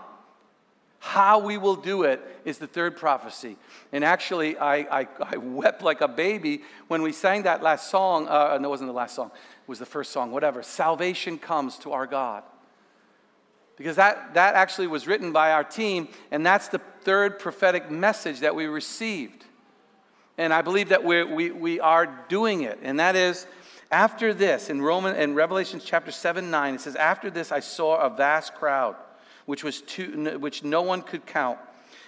How 0.97 1.39
we 1.39 1.57
will 1.57 1.75
do 1.75 2.03
it 2.03 2.21
is 2.43 2.57
the 2.57 2.67
third 2.67 2.97
prophecy. 2.97 3.55
And 3.91 4.03
actually, 4.03 4.57
I, 4.57 5.01
I, 5.01 5.07
I 5.21 5.37
wept 5.37 5.83
like 5.83 6.01
a 6.01 6.07
baby 6.07 6.63
when 6.87 7.03
we 7.03 7.11
sang 7.11 7.43
that 7.43 7.61
last 7.61 7.89
song. 7.91 8.27
Uh, 8.27 8.57
no, 8.59 8.67
it 8.67 8.71
wasn't 8.71 8.89
the 8.89 8.93
last 8.93 9.15
song, 9.15 9.27
it 9.27 9.69
was 9.69 9.79
the 9.79 9.85
first 9.85 10.11
song, 10.11 10.31
whatever. 10.31 10.63
Salvation 10.63 11.37
comes 11.37 11.77
to 11.79 11.91
our 11.91 12.07
God 12.07 12.43
because 13.79 13.95
that, 13.95 14.33
that 14.33 14.55
actually 14.55 14.87
was 14.87 15.07
written 15.07 15.31
by 15.31 15.53
our 15.53 15.63
team, 15.63 16.09
and 16.31 16.45
that's 16.45 16.67
the 16.67 16.81
third 17.01 17.39
prophetic 17.39 17.89
message 17.89 18.41
that 18.41 18.53
we 18.53 18.65
received. 18.65 19.45
And 20.37 20.53
I 20.53 20.61
believe 20.61 20.89
that 20.89 21.03
we're, 21.03 21.25
we, 21.25 21.49
we 21.49 21.79
are 21.79 22.05
doing 22.27 22.61
it, 22.61 22.77
and 22.83 22.99
that 22.99 23.15
is 23.15 23.47
after 23.89 24.33
this, 24.33 24.69
in 24.69 24.81
Roman 24.81 25.15
in 25.15 25.33
Revelation 25.33 25.81
chapter 25.83 26.11
7 26.11 26.51
9, 26.51 26.75
it 26.75 26.81
says, 26.81 26.95
After 26.97 27.31
this 27.31 27.53
I 27.53 27.61
saw 27.61 27.97
a 27.97 28.09
vast 28.09 28.53
crowd, 28.53 28.95
which, 29.45 29.63
was 29.63 29.81
too, 29.81 30.37
which 30.39 30.63
no 30.63 30.81
one 30.81 31.01
could 31.01 31.25
count. 31.25 31.57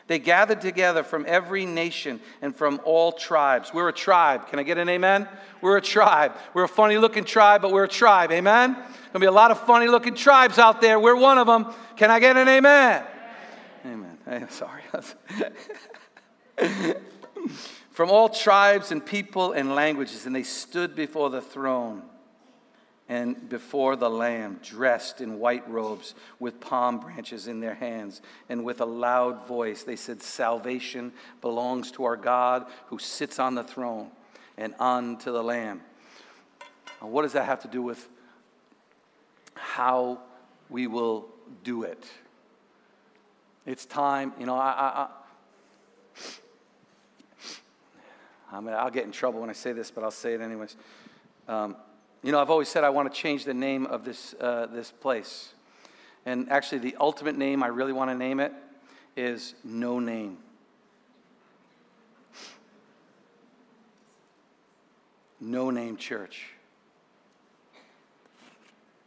They 0.08 0.20
gathered 0.20 0.62
together 0.62 1.04
from 1.04 1.26
every 1.28 1.66
nation 1.66 2.20
and 2.42 2.56
from 2.56 2.82
all 2.84 3.12
tribes. 3.12 3.74
We're 3.74 3.90
a 3.90 3.94
tribe. 3.94 4.48
Can 4.50 4.60
I 4.60 4.64
get 4.64 4.78
an 4.78 4.90
amen? 4.90 5.28
We're 5.62 5.78
a 5.78 5.82
tribe. 5.82 6.36
We're 6.54 6.64
a 6.64 6.70
funny 6.70 6.98
looking 6.98 7.24
tribe, 7.24 7.62
but 7.62 7.72
we're 7.72 7.86
a 7.86 7.90
tribe. 7.90 8.32
Amen? 8.32 8.74
There'll 8.74 9.20
be 9.20 9.28
a 9.28 9.32
lot 9.32 9.52
of 9.52 9.60
funny 9.62 9.88
looking 9.88 10.16
tribes 10.16 10.58
out 10.58 10.82
there. 10.82 11.00
We're 11.00 11.16
one 11.16 11.38
of 11.38 11.48
them. 11.48 11.74
Can 11.96 12.12
I 12.12 12.20
get 12.20 12.38
an 12.38 12.48
amen? 12.48 13.04
Amen. 13.86 14.18
amen. 14.28 14.50
Sorry. 14.50 14.82
From 17.92 18.10
all 18.10 18.30
tribes 18.30 18.92
and 18.92 19.06
people 19.06 19.52
and 19.52 19.76
languages, 19.76 20.26
and 20.26 20.36
they 20.36 20.44
stood 20.44 20.96
before 20.96 21.30
the 21.30 21.42
throne 21.42 22.04
and 23.10 23.50
before 23.50 23.96
the 23.96 24.10
Lamb, 24.10 24.60
dressed 24.64 25.20
in 25.20 25.40
white 25.40 25.70
robes 25.70 26.16
with 26.40 26.62
palm 26.62 27.00
branches 27.00 27.48
in 27.48 27.60
their 27.60 27.74
hands. 27.74 28.22
And 28.48 28.64
with 28.64 28.80
a 28.80 28.86
loud 28.86 29.46
voice, 29.48 29.84
they 29.84 29.98
said, 29.98 30.22
Salvation 30.22 31.12
belongs 31.42 31.92
to 31.92 32.06
our 32.06 32.16
God 32.16 32.68
who 32.88 33.00
sits 33.00 33.38
on 33.38 33.56
the 33.56 33.64
throne 33.64 34.12
and 34.58 34.74
unto 34.80 35.32
the 35.32 35.44
Lamb. 35.44 35.82
What 37.02 37.24
does 37.24 37.34
that 37.34 37.46
have 37.46 37.62
to 37.64 37.68
do 37.68 37.82
with 37.82 38.08
how 39.56 40.20
we 40.70 40.88
will 40.88 41.28
do 41.64 41.84
it. 41.84 42.04
It's 43.66 43.86
time, 43.86 44.34
you 44.40 44.46
know, 44.46 44.56
I, 44.56 44.72
I, 44.72 45.08
I, 48.52 48.58
I 48.58 48.84
will 48.84 48.90
get 48.90 49.06
in 49.06 49.12
trouble 49.12 49.42
when 49.42 49.50
I 49.50 49.54
say 49.54 49.74
this, 49.74 49.92
but 49.92 50.04
I'll 50.04 50.12
say 50.12 50.34
it 50.34 50.42
anyways. 50.42 50.76
Um, 51.48 51.76
you 52.24 52.32
know, 52.32 52.40
I've 52.40 52.50
always 52.50 52.70
said 52.70 52.84
I 52.84 52.90
want 52.90 53.12
to 53.12 53.20
change 53.20 53.46
the 53.46 53.54
name 53.54 53.86
of 53.88 54.06
this, 54.06 54.36
uh, 54.40 54.68
this 54.68 54.92
place. 54.92 55.54
And 56.26 56.52
actually, 56.52 56.80
the 56.80 56.96
ultimate 57.00 57.36
name 57.36 57.64
I 57.64 57.68
really 57.68 57.94
want 57.94 58.12
to 58.12 58.16
name 58.16 58.40
it 58.40 58.54
is 59.18 59.56
No 59.64 60.00
Name. 60.00 60.38
No 65.40 65.72
Name 65.72 65.98
Church. 65.98 66.50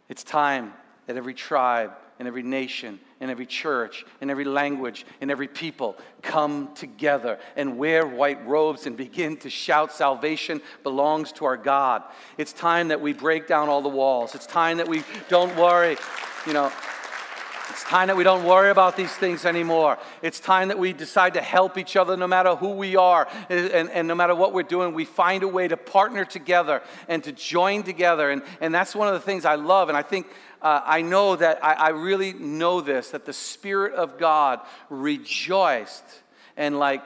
It's 0.08 0.24
time 0.24 0.74
that 1.06 1.16
every 1.16 1.34
tribe 1.34 1.92
and 2.18 2.28
every 2.28 2.42
nation 2.42 2.98
in 3.20 3.30
every 3.30 3.46
church 3.46 4.04
in 4.20 4.30
every 4.30 4.44
language 4.44 5.06
in 5.20 5.30
every 5.30 5.48
people 5.48 5.96
come 6.22 6.74
together 6.74 7.38
and 7.56 7.78
wear 7.78 8.06
white 8.06 8.44
robes 8.46 8.86
and 8.86 8.96
begin 8.96 9.36
to 9.36 9.50
shout 9.50 9.92
salvation 9.92 10.60
belongs 10.82 11.32
to 11.32 11.44
our 11.44 11.56
God. 11.56 12.02
It's 12.38 12.52
time 12.52 12.88
that 12.88 13.00
we 13.00 13.12
break 13.12 13.46
down 13.46 13.68
all 13.68 13.82
the 13.82 13.88
walls. 13.88 14.34
It's 14.34 14.46
time 14.46 14.78
that 14.78 14.88
we 14.88 15.02
don't 15.28 15.54
worry, 15.56 15.96
you 16.46 16.52
know, 16.52 16.70
it's 17.74 17.82
time 17.82 18.06
that 18.06 18.16
we 18.16 18.22
don't 18.22 18.44
worry 18.44 18.70
about 18.70 18.96
these 18.96 19.10
things 19.10 19.44
anymore. 19.44 19.98
It's 20.22 20.38
time 20.38 20.68
that 20.68 20.78
we 20.78 20.92
decide 20.92 21.34
to 21.34 21.40
help 21.40 21.76
each 21.76 21.96
other 21.96 22.16
no 22.16 22.28
matter 22.28 22.54
who 22.54 22.70
we 22.70 22.94
are 22.94 23.26
and, 23.48 23.68
and, 23.72 23.90
and, 23.90 24.06
no 24.06 24.14
matter 24.14 24.32
what 24.32 24.52
we're 24.52 24.62
doing. 24.62 24.94
We 24.94 25.04
find 25.04 25.42
a 25.42 25.48
way 25.48 25.66
to 25.66 25.76
partner 25.76 26.24
together 26.24 26.82
and 27.08 27.24
to 27.24 27.32
join 27.32 27.82
together. 27.82 28.30
And, 28.30 28.42
and 28.60 28.72
that's 28.72 28.94
one 28.94 29.08
of 29.08 29.14
the 29.14 29.18
things 29.18 29.44
I 29.44 29.56
love. 29.56 29.88
And 29.88 29.98
I 29.98 30.02
think 30.02 30.28
uh, 30.62 30.82
I 30.84 31.02
know 31.02 31.34
that 31.34 31.64
I, 31.64 31.72
I 31.72 31.88
really 31.88 32.32
know 32.32 32.80
this 32.80 33.10
that 33.10 33.26
the 33.26 33.32
Spirit 33.32 33.94
of 33.94 34.18
God 34.18 34.60
rejoiced 34.88 36.04
and, 36.56 36.78
like, 36.78 37.02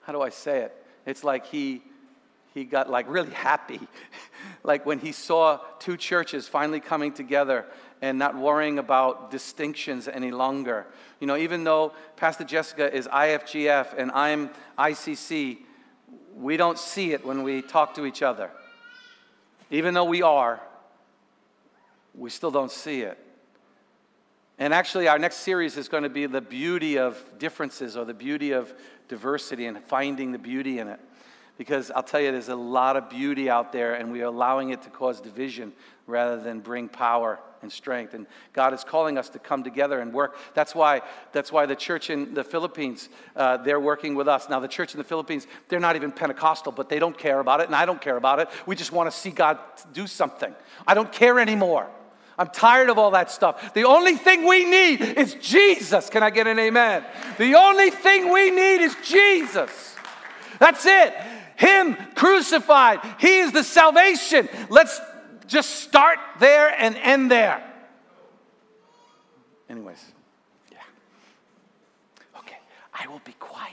how 0.00 0.12
do 0.12 0.22
I 0.22 0.30
say 0.30 0.62
it? 0.62 0.86
It's 1.06 1.22
like 1.22 1.46
he 1.46 1.82
he 2.52 2.64
got 2.64 2.88
like 2.88 3.06
really 3.08 3.32
happy 3.32 3.80
like 4.64 4.86
when 4.86 4.98
he 4.98 5.12
saw 5.12 5.58
two 5.78 5.96
churches 5.96 6.46
finally 6.46 6.80
coming 6.80 7.12
together 7.12 7.66
and 8.04 8.18
not 8.18 8.36
worrying 8.36 8.78
about 8.78 9.30
distinctions 9.30 10.08
any 10.08 10.30
longer. 10.30 10.86
You 11.20 11.26
know, 11.26 11.38
even 11.38 11.64
though 11.64 11.94
Pastor 12.16 12.44
Jessica 12.44 12.94
is 12.94 13.08
IFGF 13.08 13.96
and 13.96 14.10
I'm 14.12 14.50
ICC, 14.78 15.58
we 16.36 16.58
don't 16.58 16.78
see 16.78 17.12
it 17.12 17.24
when 17.24 17.42
we 17.42 17.62
talk 17.62 17.94
to 17.94 18.04
each 18.04 18.20
other. 18.20 18.50
Even 19.70 19.94
though 19.94 20.04
we 20.04 20.20
are, 20.20 20.60
we 22.14 22.28
still 22.28 22.50
don't 22.50 22.70
see 22.70 23.00
it. 23.00 23.18
And 24.58 24.74
actually, 24.74 25.08
our 25.08 25.18
next 25.18 25.36
series 25.36 25.78
is 25.78 25.88
going 25.88 26.02
to 26.02 26.10
be 26.10 26.26
the 26.26 26.42
beauty 26.42 26.98
of 26.98 27.24
differences 27.38 27.96
or 27.96 28.04
the 28.04 28.12
beauty 28.12 28.52
of 28.52 28.74
diversity 29.08 29.64
and 29.64 29.82
finding 29.82 30.30
the 30.30 30.38
beauty 30.38 30.78
in 30.78 30.88
it. 30.88 31.00
Because 31.56 31.90
I'll 31.90 32.02
tell 32.02 32.20
you, 32.20 32.32
there's 32.32 32.48
a 32.48 32.56
lot 32.56 32.96
of 32.96 33.08
beauty 33.08 33.48
out 33.48 33.72
there, 33.72 33.94
and 33.94 34.10
we 34.10 34.22
are 34.22 34.26
allowing 34.26 34.70
it 34.70 34.82
to 34.82 34.90
cause 34.90 35.20
division 35.20 35.72
rather 36.06 36.40
than 36.40 36.60
bring 36.60 36.88
power 36.88 37.38
and 37.62 37.72
strength. 37.72 38.14
And 38.14 38.26
God 38.52 38.74
is 38.74 38.84
calling 38.84 39.18
us 39.18 39.28
to 39.30 39.38
come 39.38 39.62
together 39.62 40.00
and 40.00 40.12
work. 40.12 40.36
That's 40.54 40.74
why, 40.74 41.02
that's 41.32 41.52
why 41.52 41.66
the 41.66 41.76
church 41.76 42.10
in 42.10 42.34
the 42.34 42.44
Philippines, 42.44 43.08
uh, 43.36 43.58
they're 43.58 43.80
working 43.80 44.14
with 44.14 44.28
us. 44.28 44.48
Now, 44.48 44.60
the 44.60 44.68
church 44.68 44.94
in 44.94 44.98
the 44.98 45.04
Philippines, 45.04 45.46
they're 45.68 45.80
not 45.80 45.96
even 45.96 46.10
Pentecostal, 46.10 46.72
but 46.72 46.88
they 46.88 46.98
don't 46.98 47.16
care 47.16 47.38
about 47.38 47.60
it, 47.60 47.66
and 47.66 47.74
I 47.74 47.86
don't 47.86 48.00
care 48.00 48.16
about 48.16 48.40
it. 48.40 48.48
We 48.66 48.74
just 48.74 48.92
want 48.92 49.10
to 49.10 49.16
see 49.16 49.30
God 49.30 49.58
do 49.92 50.06
something. 50.06 50.54
I 50.86 50.94
don't 50.94 51.10
care 51.10 51.38
anymore. 51.38 51.88
I'm 52.36 52.48
tired 52.48 52.90
of 52.90 52.98
all 52.98 53.12
that 53.12 53.30
stuff. 53.30 53.74
The 53.74 53.84
only 53.84 54.16
thing 54.16 54.44
we 54.44 54.64
need 54.64 55.00
is 55.00 55.34
Jesus. 55.34 56.10
Can 56.10 56.24
I 56.24 56.30
get 56.30 56.48
an 56.48 56.58
amen? 56.58 57.04
The 57.38 57.54
only 57.54 57.90
thing 57.90 58.32
we 58.32 58.50
need 58.50 58.80
is 58.82 58.96
Jesus. 59.04 59.94
That's 60.58 60.84
it. 60.86 61.14
Him 61.56 61.96
crucified. 62.14 63.00
He 63.18 63.38
is 63.38 63.52
the 63.52 63.62
salvation. 63.62 64.48
Let's 64.68 65.00
just 65.46 65.70
start 65.80 66.18
there 66.40 66.68
and 66.68 66.96
end 66.96 67.30
there. 67.30 67.62
Anyways, 69.68 70.04
yeah. 70.70 70.78
Okay, 72.38 72.56
I 72.92 73.06
will 73.08 73.22
be 73.24 73.32
quiet 73.32 73.72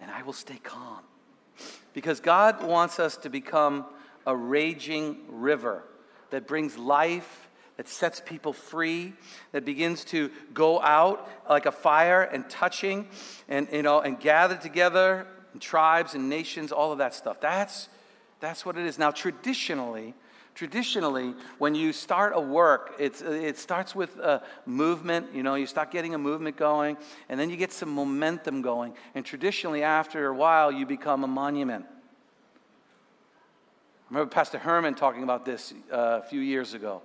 and 0.00 0.10
I 0.10 0.22
will 0.22 0.32
stay 0.32 0.58
calm. 0.62 1.00
Because 1.92 2.20
God 2.20 2.62
wants 2.62 2.98
us 2.98 3.16
to 3.18 3.30
become 3.30 3.86
a 4.26 4.36
raging 4.36 5.18
river 5.28 5.84
that 6.30 6.46
brings 6.46 6.76
life, 6.76 7.48
that 7.76 7.88
sets 7.88 8.20
people 8.24 8.52
free, 8.52 9.14
that 9.52 9.64
begins 9.64 10.04
to 10.06 10.30
go 10.52 10.80
out 10.80 11.28
like 11.48 11.66
a 11.66 11.72
fire 11.72 12.22
and 12.22 12.48
touching 12.50 13.08
and, 13.48 13.68
you 13.72 13.82
know, 13.82 14.00
and 14.00 14.20
gather 14.20 14.56
together 14.56 15.26
and 15.56 15.62
tribes 15.62 16.14
and 16.14 16.28
nations, 16.28 16.70
all 16.70 16.92
of 16.92 16.98
that 16.98 17.14
stuff. 17.14 17.40
That's, 17.40 17.88
that's 18.40 18.66
what 18.66 18.76
it 18.76 18.84
is. 18.84 18.98
Now, 18.98 19.10
traditionally, 19.10 20.12
traditionally, 20.54 21.32
when 21.56 21.74
you 21.74 21.94
start 21.94 22.34
a 22.36 22.40
work, 22.40 22.94
it's, 22.98 23.22
it 23.22 23.56
starts 23.56 23.94
with 23.94 24.18
a 24.18 24.42
movement. 24.66 25.28
You 25.32 25.42
know, 25.42 25.54
you 25.54 25.66
start 25.66 25.90
getting 25.90 26.14
a 26.14 26.18
movement 26.18 26.58
going, 26.58 26.98
and 27.30 27.40
then 27.40 27.48
you 27.48 27.56
get 27.56 27.72
some 27.72 27.88
momentum 27.88 28.60
going. 28.60 28.92
And 29.14 29.24
traditionally, 29.24 29.82
after 29.82 30.26
a 30.26 30.34
while, 30.34 30.70
you 30.70 30.84
become 30.84 31.24
a 31.24 31.26
monument. 31.26 31.86
I 31.88 31.92
remember 34.10 34.30
Pastor 34.30 34.58
Herman 34.58 34.94
talking 34.94 35.22
about 35.22 35.46
this 35.46 35.72
uh, 35.90 36.20
a 36.22 36.28
few 36.28 36.40
years 36.40 36.74
ago. 36.74 37.00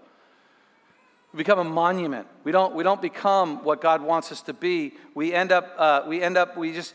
We 1.33 1.37
become 1.37 1.59
a 1.59 1.63
monument. 1.63 2.27
We 2.43 2.51
don't, 2.51 2.75
we 2.75 2.83
don't 2.83 3.01
become 3.01 3.63
what 3.63 3.79
God 3.79 4.01
wants 4.01 4.33
us 4.33 4.41
to 4.41 4.53
be. 4.53 4.91
We 5.15 5.33
end 5.33 5.53
up, 5.53 5.73
uh, 5.77 6.01
we 6.05 6.21
end 6.21 6.35
up, 6.35 6.57
we 6.57 6.73
just, 6.73 6.93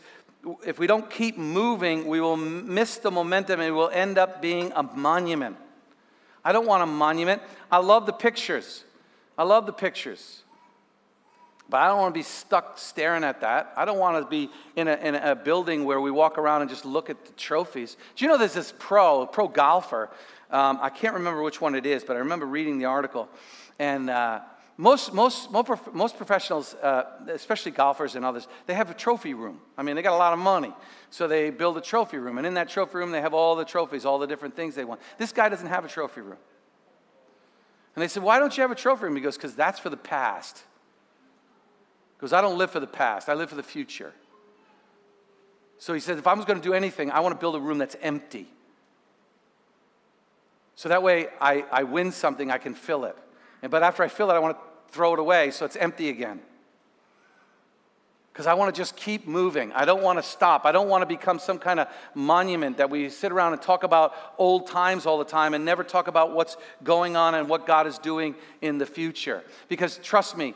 if 0.65 0.79
we 0.79 0.87
don't 0.87 1.09
keep 1.09 1.37
moving, 1.37 2.07
we 2.07 2.21
will 2.21 2.37
miss 2.37 2.97
the 2.97 3.11
momentum 3.11 3.59
and 3.59 3.75
we'll 3.75 3.89
end 3.89 4.17
up 4.17 4.41
being 4.41 4.71
a 4.75 4.83
monument. 4.83 5.57
I 6.43 6.51
don't 6.51 6.65
want 6.65 6.83
a 6.83 6.85
monument. 6.85 7.41
I 7.71 7.79
love 7.79 8.05
the 8.05 8.13
pictures. 8.13 8.83
I 9.37 9.43
love 9.43 9.65
the 9.65 9.73
pictures. 9.73 10.43
But 11.69 11.81
I 11.81 11.87
don't 11.89 11.97
want 11.97 12.13
to 12.13 12.17
be 12.17 12.23
stuck 12.23 12.77
staring 12.77 13.25
at 13.25 13.41
that. 13.41 13.73
I 13.75 13.83
don't 13.83 13.99
want 13.99 14.23
to 14.23 14.29
be 14.29 14.49
in 14.75 14.87
a, 14.87 14.95
in 14.95 15.15
a 15.15 15.35
building 15.35 15.83
where 15.83 15.99
we 15.99 16.11
walk 16.11 16.37
around 16.37 16.61
and 16.61 16.69
just 16.69 16.85
look 16.85 17.09
at 17.09 17.25
the 17.25 17.33
trophies. 17.33 17.97
Do 18.15 18.23
you 18.23 18.31
know 18.31 18.37
there's 18.37 18.53
this 18.53 18.73
pro, 18.79 19.25
pro 19.25 19.49
golfer? 19.49 20.09
Um, 20.49 20.79
I 20.81 20.89
can't 20.89 21.15
remember 21.15 21.41
which 21.41 21.59
one 21.59 21.75
it 21.75 21.85
is, 21.85 22.05
but 22.05 22.15
I 22.15 22.19
remember 22.19 22.45
reading 22.45 22.79
the 22.79 22.85
article. 22.85 23.27
And 23.79 24.09
uh, 24.09 24.39
most, 24.79 25.11
most, 25.11 25.51
most 25.51 26.17
professionals, 26.17 26.75
uh, 26.75 27.03
especially 27.29 27.71
golfers 27.71 28.15
and 28.15 28.23
others, 28.23 28.47
they 28.67 28.75
have 28.75 28.91
a 28.91 28.93
trophy 28.93 29.33
room. 29.33 29.59
I 29.75 29.81
mean, 29.81 29.95
they 29.95 30.03
got 30.03 30.13
a 30.13 30.17
lot 30.17 30.33
of 30.33 30.39
money. 30.39 30.71
So 31.09 31.27
they 31.27 31.49
build 31.49 31.77
a 31.77 31.81
trophy 31.81 32.17
room. 32.17 32.37
And 32.37 32.45
in 32.45 32.53
that 32.53 32.69
trophy 32.69 32.99
room, 32.99 33.11
they 33.11 33.21
have 33.21 33.33
all 33.33 33.55
the 33.55 33.65
trophies, 33.65 34.05
all 34.05 34.19
the 34.19 34.27
different 34.27 34.55
things 34.55 34.75
they 34.75 34.85
want. 34.85 35.01
This 35.17 35.31
guy 35.31 35.49
doesn't 35.49 35.67
have 35.67 35.83
a 35.83 35.87
trophy 35.87 36.21
room. 36.21 36.37
And 37.95 38.03
they 38.03 38.07
said, 38.07 38.21
Why 38.21 38.37
don't 38.37 38.55
you 38.55 38.61
have 38.61 38.69
a 38.69 38.75
trophy 38.75 39.05
room? 39.05 39.15
He 39.15 39.21
goes, 39.21 39.35
Because 39.35 39.55
that's 39.55 39.79
for 39.79 39.89
the 39.89 39.97
past. 39.97 40.61
Because 42.17 42.31
I 42.31 42.41
don't 42.41 42.59
live 42.59 42.69
for 42.69 42.79
the 42.79 42.85
past, 42.85 43.29
I 43.29 43.33
live 43.33 43.49
for 43.49 43.55
the 43.55 43.63
future. 43.63 44.13
So 45.79 45.95
he 45.95 45.99
said, 45.99 46.19
If 46.19 46.27
I 46.27 46.35
was 46.35 46.45
going 46.45 46.59
to 46.59 46.63
do 46.63 46.75
anything, 46.75 47.09
I 47.09 47.21
want 47.21 47.33
to 47.33 47.39
build 47.39 47.55
a 47.55 47.59
room 47.59 47.79
that's 47.79 47.95
empty. 47.99 48.47
So 50.75 50.89
that 50.89 51.01
way 51.01 51.29
I, 51.41 51.65
I 51.71 51.83
win 51.83 52.11
something, 52.11 52.51
I 52.51 52.59
can 52.59 52.75
fill 52.75 53.05
it. 53.05 53.17
And, 53.63 53.71
but 53.71 53.81
after 53.81 54.03
I 54.03 54.07
fill 54.07 54.29
it, 54.29 54.35
I 54.35 54.39
want 54.39 54.55
to 54.55 54.66
throw 54.89 55.13
it 55.13 55.19
away 55.19 55.51
so 55.51 55.65
it's 55.65 55.75
empty 55.75 56.09
again. 56.09 56.41
Because 58.31 58.45
I 58.45 58.53
want 58.53 58.73
to 58.73 58.79
just 58.79 58.95
keep 58.95 59.27
moving. 59.27 59.71
I 59.71 59.83
don't 59.83 60.03
want 60.03 60.19
to 60.19 60.23
stop. 60.23 60.65
I 60.65 60.71
don't 60.71 60.89
want 60.89 61.01
to 61.01 61.07
become 61.07 61.39
some 61.39 61.57
kind 61.57 61.79
of 61.79 61.87
monument 62.13 62.77
that 62.77 62.87
we 62.87 63.09
sit 63.09 63.31
around 63.31 63.53
and 63.53 63.61
talk 63.63 63.81
about 63.81 64.13
old 64.37 64.67
times 64.67 65.07
all 65.07 65.17
the 65.17 65.25
time 65.25 65.55
and 65.55 65.65
never 65.65 65.83
talk 65.83 66.07
about 66.07 66.35
what's 66.35 66.55
going 66.83 67.15
on 67.15 67.33
and 67.33 67.49
what 67.49 67.65
God 67.65 67.87
is 67.87 67.97
doing 67.97 68.35
in 68.61 68.77
the 68.77 68.85
future. 68.85 69.43
Because 69.69 69.97
trust 70.03 70.37
me, 70.37 70.53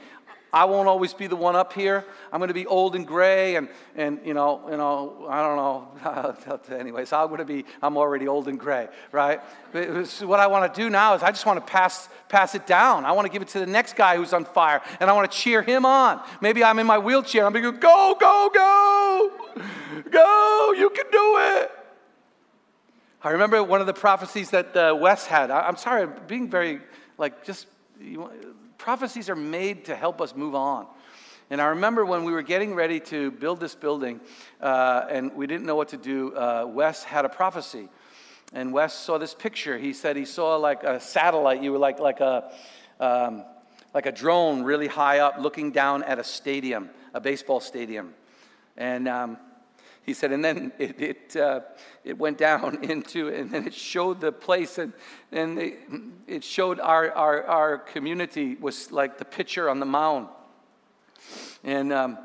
I 0.54 0.66
won't 0.66 0.88
always 0.88 1.14
be 1.14 1.28
the 1.28 1.36
one 1.36 1.56
up 1.56 1.72
here. 1.72 2.04
I'm 2.32 2.40
going 2.40 2.50
to 2.50 2.54
be 2.54 2.66
old 2.66 2.96
and 2.96 3.08
gray, 3.08 3.56
and, 3.56 3.70
and 3.96 4.20
you 4.26 4.34
know, 4.34 4.62
you 4.70 4.76
know, 4.76 5.28
I 5.30 5.42
don't 5.42 5.56
know. 5.56 6.76
anyway, 6.78 7.06
so 7.06 7.22
I'm 7.22 7.28
going 7.28 7.40
to 7.40 7.46
be, 7.46 7.66
I'm 7.82 7.98
already 7.98 8.28
old 8.28 8.48
and 8.48 8.60
gray, 8.60 8.90
right? 9.12 9.40
what 9.72 10.40
I 10.42 10.48
want 10.48 10.74
to 10.74 10.82
do 10.82 10.90
now 10.90 11.14
is 11.14 11.24
I 11.24 11.32
just 11.32 11.46
want 11.46 11.66
to 11.66 11.72
pass, 11.72 12.10
pass 12.28 12.56
it 12.56 12.68
down. 12.68 13.06
I 13.06 13.14
want 13.14 13.28
to 13.28 13.32
give 13.32 13.42
it 13.42 13.48
to 13.50 13.60
the 13.60 13.66
next 13.66 13.96
guy 13.96 14.18
who's 14.18 14.34
on 14.34 14.44
fire, 14.44 14.82
and 15.00 15.10
I 15.10 15.14
want 15.14 15.32
to 15.32 15.38
cheer 15.38 15.62
him 15.62 15.86
on. 15.86 16.22
Maybe 16.42 16.64
I'm 16.64 16.80
in 16.80 16.88
my 16.88 16.98
wheelchair. 16.98 17.46
I'm 17.46 17.54
going 17.54 17.64
to 17.64 17.72
go, 17.72 18.16
go, 18.20 18.50
go, 18.54 19.32
go. 20.12 20.74
You 20.78 20.90
can 20.90 21.06
do 21.12 21.38
it. 21.38 21.72
I 23.24 23.30
remember 23.30 23.64
one 23.64 23.82
of 23.82 23.88
the 23.88 23.94
prophecies 23.94 24.50
that 24.50 24.76
uh, 24.76 24.98
Wes 25.00 25.28
had. 25.28 25.52
I, 25.52 25.68
am 25.68 25.78
sorry, 25.78 26.08
being 26.28 26.50
very, 26.50 26.82
like, 27.18 27.46
just, 27.46 27.68
you, 28.00 28.30
prophecies 28.82 29.30
are 29.30 29.36
made 29.36 29.86
to 29.86 29.96
help 29.96 30.20
us 30.22 30.36
move 30.36 30.56
on. 30.56 30.88
And 31.52 31.62
I 31.62 31.68
remember 31.68 32.04
when 32.04 32.24
we 32.24 32.32
were 32.32 32.42
getting 32.42 32.74
ready 32.74 33.00
to 33.02 33.30
build 33.30 33.60
this 33.60 33.76
building 33.76 34.20
uh, 34.60 35.06
and 35.08 35.36
we 35.36 35.46
didn't 35.46 35.68
know 35.68 35.76
what 35.76 35.90
to 35.90 35.98
do, 35.98 36.36
uh, 36.36 36.66
Wes 36.68 37.04
had 37.04 37.24
a 37.24 37.30
prophecy. 37.30 37.90
And 38.54 38.74
Wes 38.74 38.94
saw 38.94 39.20
this 39.20 39.36
picture. 39.36 39.78
He 39.78 39.94
said 39.94 40.18
he 40.18 40.26
saw 40.26 40.56
like 40.56 40.84
a 40.84 41.00
satellite, 41.00 41.62
you 41.62 41.72
were 41.72 41.78
like, 41.78 42.00
like, 42.00 42.22
a, 42.22 42.52
um, 43.00 43.44
like 43.94 44.08
a 44.08 44.12
drone 44.12 44.64
really 44.64 44.88
high 44.88 45.20
up 45.20 45.36
looking 45.38 45.72
down 45.72 46.04
at 46.04 46.18
a 46.18 46.24
stadium, 46.24 46.90
a 47.14 47.22
baseball 47.22 47.60
stadium. 47.60 48.16
And 48.78 49.08
um, 49.08 49.38
he 50.04 50.14
said, 50.14 50.32
and 50.32 50.44
then 50.44 50.72
it, 50.80 51.00
it, 51.00 51.36
uh, 51.36 51.62
it 52.04 52.18
went 52.18 52.38
down 52.38 52.84
into, 52.90 53.30
and 53.30 53.52
then 53.52 53.68
it 53.68 53.74
showed 53.74 54.22
the 54.22 54.32
place, 54.32 54.78
and, 54.78 54.94
and 55.32 55.60
it, 55.60 55.80
it 56.28 56.44
showed 56.44 56.80
our, 56.80 57.12
our, 57.12 57.44
our 57.44 57.78
community 57.78 58.56
was 58.56 58.92
like 58.92 59.18
the 59.18 59.26
pitcher 59.26 59.70
on 59.70 59.80
the 59.80 59.86
mound. 59.86 60.28
And, 61.64 61.94
um, 61.94 62.18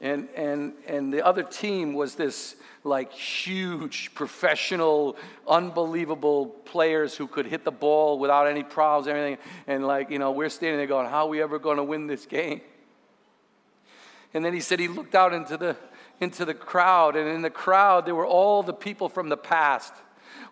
and, 0.00 0.28
and, 0.34 0.72
and 0.86 1.12
the 1.12 1.24
other 1.24 1.44
team 1.44 1.94
was 1.94 2.16
this 2.16 2.56
like 2.82 3.12
huge, 3.12 4.12
professional, 4.14 5.16
unbelievable 5.48 6.46
players 6.46 7.16
who 7.16 7.26
could 7.26 7.46
hit 7.46 7.64
the 7.64 7.70
ball 7.70 8.18
without 8.18 8.46
any 8.46 8.62
problems, 8.62 9.08
everything. 9.08 9.38
And 9.66 9.86
like, 9.86 10.10
you 10.10 10.18
know, 10.18 10.32
we're 10.32 10.50
standing 10.50 10.78
there 10.78 10.86
going, 10.86 11.08
how 11.08 11.26
are 11.26 11.28
we 11.28 11.40
ever 11.40 11.58
going 11.58 11.78
to 11.78 11.84
win 11.84 12.06
this 12.06 12.26
game? 12.26 12.60
And 14.34 14.44
then 14.44 14.52
he 14.52 14.60
said 14.60 14.80
he 14.80 14.88
looked 14.88 15.14
out 15.14 15.32
into 15.32 15.56
the, 15.56 15.76
into 16.20 16.44
the 16.44 16.54
crowd, 16.54 17.14
and 17.14 17.28
in 17.28 17.42
the 17.42 17.50
crowd, 17.50 18.04
there 18.04 18.16
were 18.16 18.26
all 18.26 18.64
the 18.64 18.74
people 18.74 19.08
from 19.08 19.28
the 19.28 19.36
past, 19.36 19.94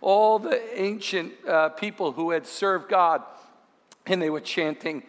all 0.00 0.38
the 0.38 0.80
ancient 0.80 1.32
uh, 1.46 1.70
people 1.70 2.12
who 2.12 2.30
had 2.30 2.46
served 2.46 2.88
God, 2.88 3.22
and 4.06 4.22
they 4.22 4.30
were 4.30 4.40
chanting, 4.40 5.02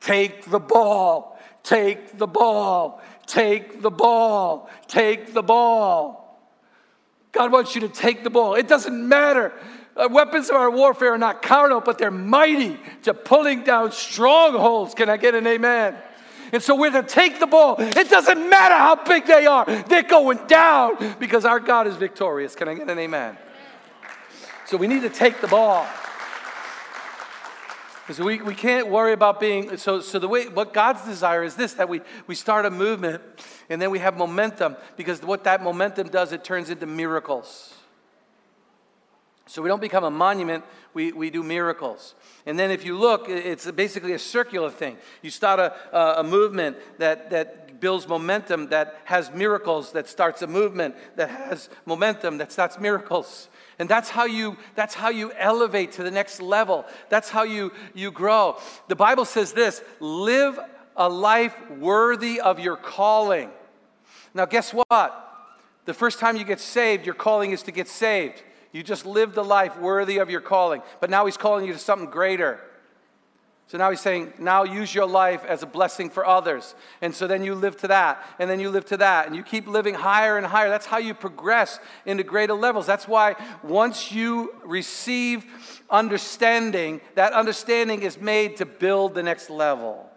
Take 0.00 0.44
the 0.44 0.60
ball, 0.60 1.38
take 1.62 2.16
the 2.16 2.26
ball, 2.26 3.02
take 3.26 3.82
the 3.82 3.90
ball, 3.90 4.70
take 4.86 5.34
the 5.34 5.42
ball. 5.42 6.24
God 7.32 7.52
wants 7.52 7.74
you 7.74 7.82
to 7.82 7.88
take 7.88 8.24
the 8.24 8.30
ball. 8.30 8.54
It 8.54 8.68
doesn't 8.68 9.08
matter. 9.08 9.52
Uh, 9.96 10.08
weapons 10.10 10.48
of 10.48 10.56
our 10.56 10.70
warfare 10.70 11.14
are 11.14 11.18
not 11.18 11.42
carnal, 11.42 11.80
but 11.80 11.98
they're 11.98 12.10
mighty 12.10 12.78
to 13.02 13.12
pulling 13.12 13.64
down 13.64 13.92
strongholds. 13.92 14.94
Can 14.94 15.10
I 15.10 15.16
get 15.16 15.34
an 15.34 15.46
amen? 15.46 15.96
And 16.52 16.62
so 16.62 16.74
we're 16.74 16.90
to 16.90 17.02
take 17.02 17.40
the 17.40 17.46
ball. 17.46 17.76
It 17.78 18.08
doesn't 18.08 18.48
matter 18.48 18.74
how 18.74 18.96
big 19.04 19.26
they 19.26 19.46
are, 19.46 19.64
they're 19.64 20.02
going 20.02 20.38
down 20.46 21.16
because 21.18 21.44
our 21.44 21.60
God 21.60 21.86
is 21.86 21.96
victorious. 21.96 22.54
Can 22.54 22.68
I 22.68 22.74
get 22.74 22.88
an 22.88 22.98
amen? 22.98 23.36
So 24.66 24.76
we 24.76 24.86
need 24.86 25.02
to 25.02 25.10
take 25.10 25.40
the 25.40 25.48
ball. 25.48 25.86
So 28.10 28.24
we, 28.24 28.40
we 28.40 28.54
can't 28.54 28.88
worry 28.88 29.12
about 29.12 29.38
being 29.38 29.76
so 29.76 30.00
so 30.00 30.18
the 30.18 30.28
way 30.28 30.48
what 30.48 30.72
God's 30.72 31.04
desire 31.04 31.42
is 31.42 31.56
this 31.56 31.74
that 31.74 31.90
we 31.90 32.00
we 32.26 32.34
start 32.34 32.64
a 32.64 32.70
movement 32.70 33.22
and 33.68 33.82
then 33.82 33.90
we 33.90 33.98
have 33.98 34.16
momentum 34.16 34.76
because 34.96 35.20
what 35.22 35.44
that 35.44 35.62
momentum 35.62 36.08
does 36.08 36.32
it 36.32 36.42
turns 36.42 36.70
into 36.70 36.86
miracles. 36.86 37.74
So 39.48 39.62
we 39.62 39.68
don't 39.68 39.80
become 39.80 40.04
a 40.04 40.10
monument, 40.10 40.62
we, 40.92 41.10
we 41.12 41.30
do 41.30 41.42
miracles. 41.42 42.14
And 42.44 42.58
then 42.58 42.70
if 42.70 42.84
you 42.84 42.98
look, 42.98 43.28
it's 43.28 43.70
basically 43.70 44.12
a 44.12 44.18
circular 44.18 44.70
thing. 44.70 44.98
You 45.22 45.30
start 45.30 45.58
a, 45.58 46.20
a 46.20 46.22
movement 46.22 46.76
that, 46.98 47.30
that 47.30 47.80
builds 47.80 48.06
momentum, 48.06 48.68
that 48.68 49.00
has 49.04 49.32
miracles, 49.32 49.92
that 49.92 50.06
starts 50.06 50.42
a 50.42 50.46
movement, 50.46 50.96
that 51.16 51.30
has 51.30 51.70
momentum, 51.86 52.38
that 52.38 52.52
starts 52.52 52.78
miracles. 52.78 53.48
And 53.78 53.88
that's 53.88 54.10
how 54.10 54.26
you, 54.26 54.58
that's 54.74 54.94
how 54.94 55.08
you 55.08 55.32
elevate 55.32 55.92
to 55.92 56.02
the 56.02 56.10
next 56.10 56.42
level. 56.42 56.84
That's 57.08 57.30
how 57.30 57.44
you, 57.44 57.72
you 57.94 58.10
grow. 58.10 58.58
The 58.88 58.96
Bible 58.96 59.24
says 59.24 59.52
this 59.52 59.82
live 59.98 60.58
a 60.94 61.08
life 61.08 61.54
worthy 61.70 62.40
of 62.40 62.58
your 62.58 62.76
calling. 62.76 63.50
Now, 64.34 64.44
guess 64.44 64.72
what? 64.72 65.24
The 65.86 65.94
first 65.94 66.18
time 66.18 66.36
you 66.36 66.44
get 66.44 66.60
saved, 66.60 67.06
your 67.06 67.14
calling 67.14 67.52
is 67.52 67.62
to 67.62 67.72
get 67.72 67.88
saved. 67.88 68.42
You 68.72 68.82
just 68.82 69.06
lived 69.06 69.36
a 69.36 69.42
life 69.42 69.78
worthy 69.78 70.18
of 70.18 70.30
your 70.30 70.40
calling. 70.40 70.82
But 71.00 71.10
now 71.10 71.26
he's 71.26 71.36
calling 71.36 71.64
you 71.64 71.72
to 71.72 71.78
something 71.78 72.10
greater. 72.10 72.60
So 73.68 73.76
now 73.76 73.90
he's 73.90 74.00
saying, 74.00 74.32
now 74.38 74.64
use 74.64 74.94
your 74.94 75.06
life 75.06 75.44
as 75.44 75.62
a 75.62 75.66
blessing 75.66 76.08
for 76.08 76.26
others. 76.26 76.74
And 77.02 77.14
so 77.14 77.26
then 77.26 77.44
you 77.44 77.54
live 77.54 77.76
to 77.78 77.88
that, 77.88 78.26
and 78.38 78.48
then 78.48 78.60
you 78.60 78.70
live 78.70 78.86
to 78.86 78.96
that, 78.96 79.26
and 79.26 79.36
you 79.36 79.42
keep 79.42 79.68
living 79.68 79.92
higher 79.92 80.38
and 80.38 80.46
higher. 80.46 80.70
That's 80.70 80.86
how 80.86 80.96
you 80.96 81.12
progress 81.12 81.78
into 82.06 82.24
greater 82.24 82.54
levels. 82.54 82.86
That's 82.86 83.06
why 83.06 83.36
once 83.62 84.10
you 84.10 84.54
receive 84.64 85.44
understanding, 85.90 87.02
that 87.14 87.34
understanding 87.34 88.02
is 88.02 88.18
made 88.18 88.56
to 88.56 88.64
build 88.64 89.14
the 89.14 89.22
next 89.22 89.50
level. 89.50 90.08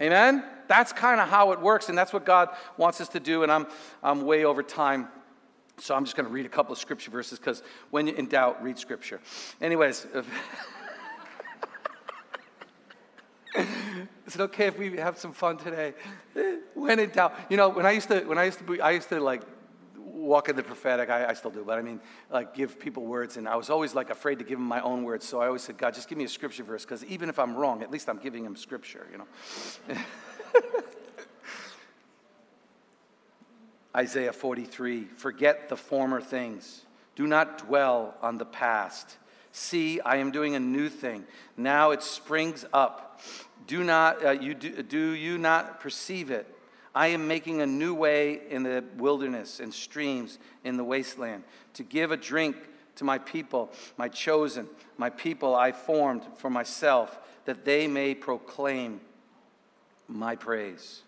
Amen? 0.00 0.42
That's 0.66 0.92
kind 0.92 1.20
of 1.20 1.28
how 1.28 1.52
it 1.52 1.60
works, 1.60 1.88
and 1.88 1.96
that's 1.96 2.12
what 2.12 2.24
God 2.24 2.48
wants 2.76 3.00
us 3.00 3.08
to 3.10 3.20
do. 3.20 3.44
And 3.44 3.52
I'm, 3.52 3.68
I'm 4.02 4.22
way 4.22 4.44
over 4.44 4.64
time. 4.64 5.06
So 5.82 5.96
I'm 5.96 6.04
just 6.04 6.16
going 6.16 6.26
to 6.26 6.32
read 6.32 6.46
a 6.46 6.48
couple 6.48 6.72
of 6.72 6.78
scripture 6.78 7.10
verses 7.10 7.40
because 7.40 7.60
when 7.90 8.06
you're 8.06 8.14
in 8.14 8.26
doubt, 8.26 8.62
read 8.62 8.78
scripture. 8.78 9.20
Anyways. 9.60 10.06
Is 14.24 14.36
it 14.36 14.40
okay 14.40 14.68
if 14.68 14.78
we 14.78 14.96
have 14.98 15.18
some 15.18 15.32
fun 15.32 15.56
today? 15.56 15.94
When 16.74 17.00
in 17.00 17.10
doubt, 17.10 17.34
you 17.50 17.56
know, 17.56 17.68
when 17.68 17.84
I 17.84 17.90
used 17.90 18.08
to, 18.08 18.20
when 18.20 18.38
I 18.38 18.44
used 18.44 18.58
to, 18.58 18.64
be, 18.64 18.80
I 18.80 18.92
used 18.92 19.08
to 19.08 19.18
like 19.18 19.42
walk 19.98 20.48
in 20.48 20.54
the 20.54 20.62
prophetic. 20.62 21.10
I, 21.10 21.26
I, 21.26 21.34
still 21.34 21.50
do, 21.50 21.64
but 21.64 21.78
I 21.78 21.82
mean, 21.82 22.00
like 22.30 22.54
give 22.54 22.78
people 22.78 23.04
words, 23.04 23.36
and 23.36 23.48
I 23.48 23.56
was 23.56 23.68
always 23.68 23.92
like 23.92 24.08
afraid 24.08 24.38
to 24.38 24.44
give 24.44 24.58
them 24.58 24.68
my 24.68 24.80
own 24.80 25.02
words. 25.02 25.26
So 25.26 25.40
I 25.40 25.48
always 25.48 25.62
said, 25.62 25.76
God, 25.76 25.94
just 25.94 26.08
give 26.08 26.16
me 26.16 26.24
a 26.24 26.28
scripture 26.28 26.62
verse, 26.62 26.84
because 26.84 27.04
even 27.06 27.28
if 27.28 27.40
I'm 27.40 27.56
wrong, 27.56 27.82
at 27.82 27.90
least 27.90 28.08
I'm 28.08 28.18
giving 28.18 28.44
him 28.44 28.54
scripture, 28.54 29.06
you 29.10 29.18
know. 29.18 29.26
Isaiah 33.96 34.32
43 34.32 35.04
Forget 35.04 35.68
the 35.68 35.76
former 35.76 36.20
things, 36.20 36.82
do 37.14 37.26
not 37.26 37.58
dwell 37.58 38.14
on 38.22 38.38
the 38.38 38.44
past. 38.44 39.16
See, 39.52 40.00
I 40.00 40.16
am 40.16 40.30
doing 40.30 40.54
a 40.54 40.60
new 40.60 40.88
thing. 40.88 41.24
Now 41.56 41.90
it 41.90 42.02
springs 42.02 42.64
up. 42.72 43.20
Do, 43.66 43.84
not, 43.84 44.24
uh, 44.24 44.30
you 44.30 44.54
do, 44.54 44.82
do 44.82 45.10
you 45.10 45.36
not 45.36 45.78
perceive 45.80 46.30
it? 46.30 46.46
I 46.94 47.08
am 47.08 47.28
making 47.28 47.60
a 47.60 47.66
new 47.66 47.94
way 47.94 48.40
in 48.50 48.62
the 48.62 48.84
wilderness 48.96 49.60
and 49.60 49.72
streams 49.72 50.38
in 50.64 50.76
the 50.76 50.84
wasteland 50.84 51.44
to 51.74 51.82
give 51.82 52.12
a 52.12 52.16
drink 52.16 52.56
to 52.96 53.04
my 53.04 53.18
people, 53.18 53.70
my 53.96 54.08
chosen, 54.08 54.68
my 54.98 55.10
people 55.10 55.54
I 55.54 55.72
formed 55.72 56.22
for 56.36 56.50
myself, 56.50 57.18
that 57.44 57.64
they 57.64 57.86
may 57.86 58.14
proclaim 58.14 59.00
my 60.08 60.36
praise. 60.36 61.02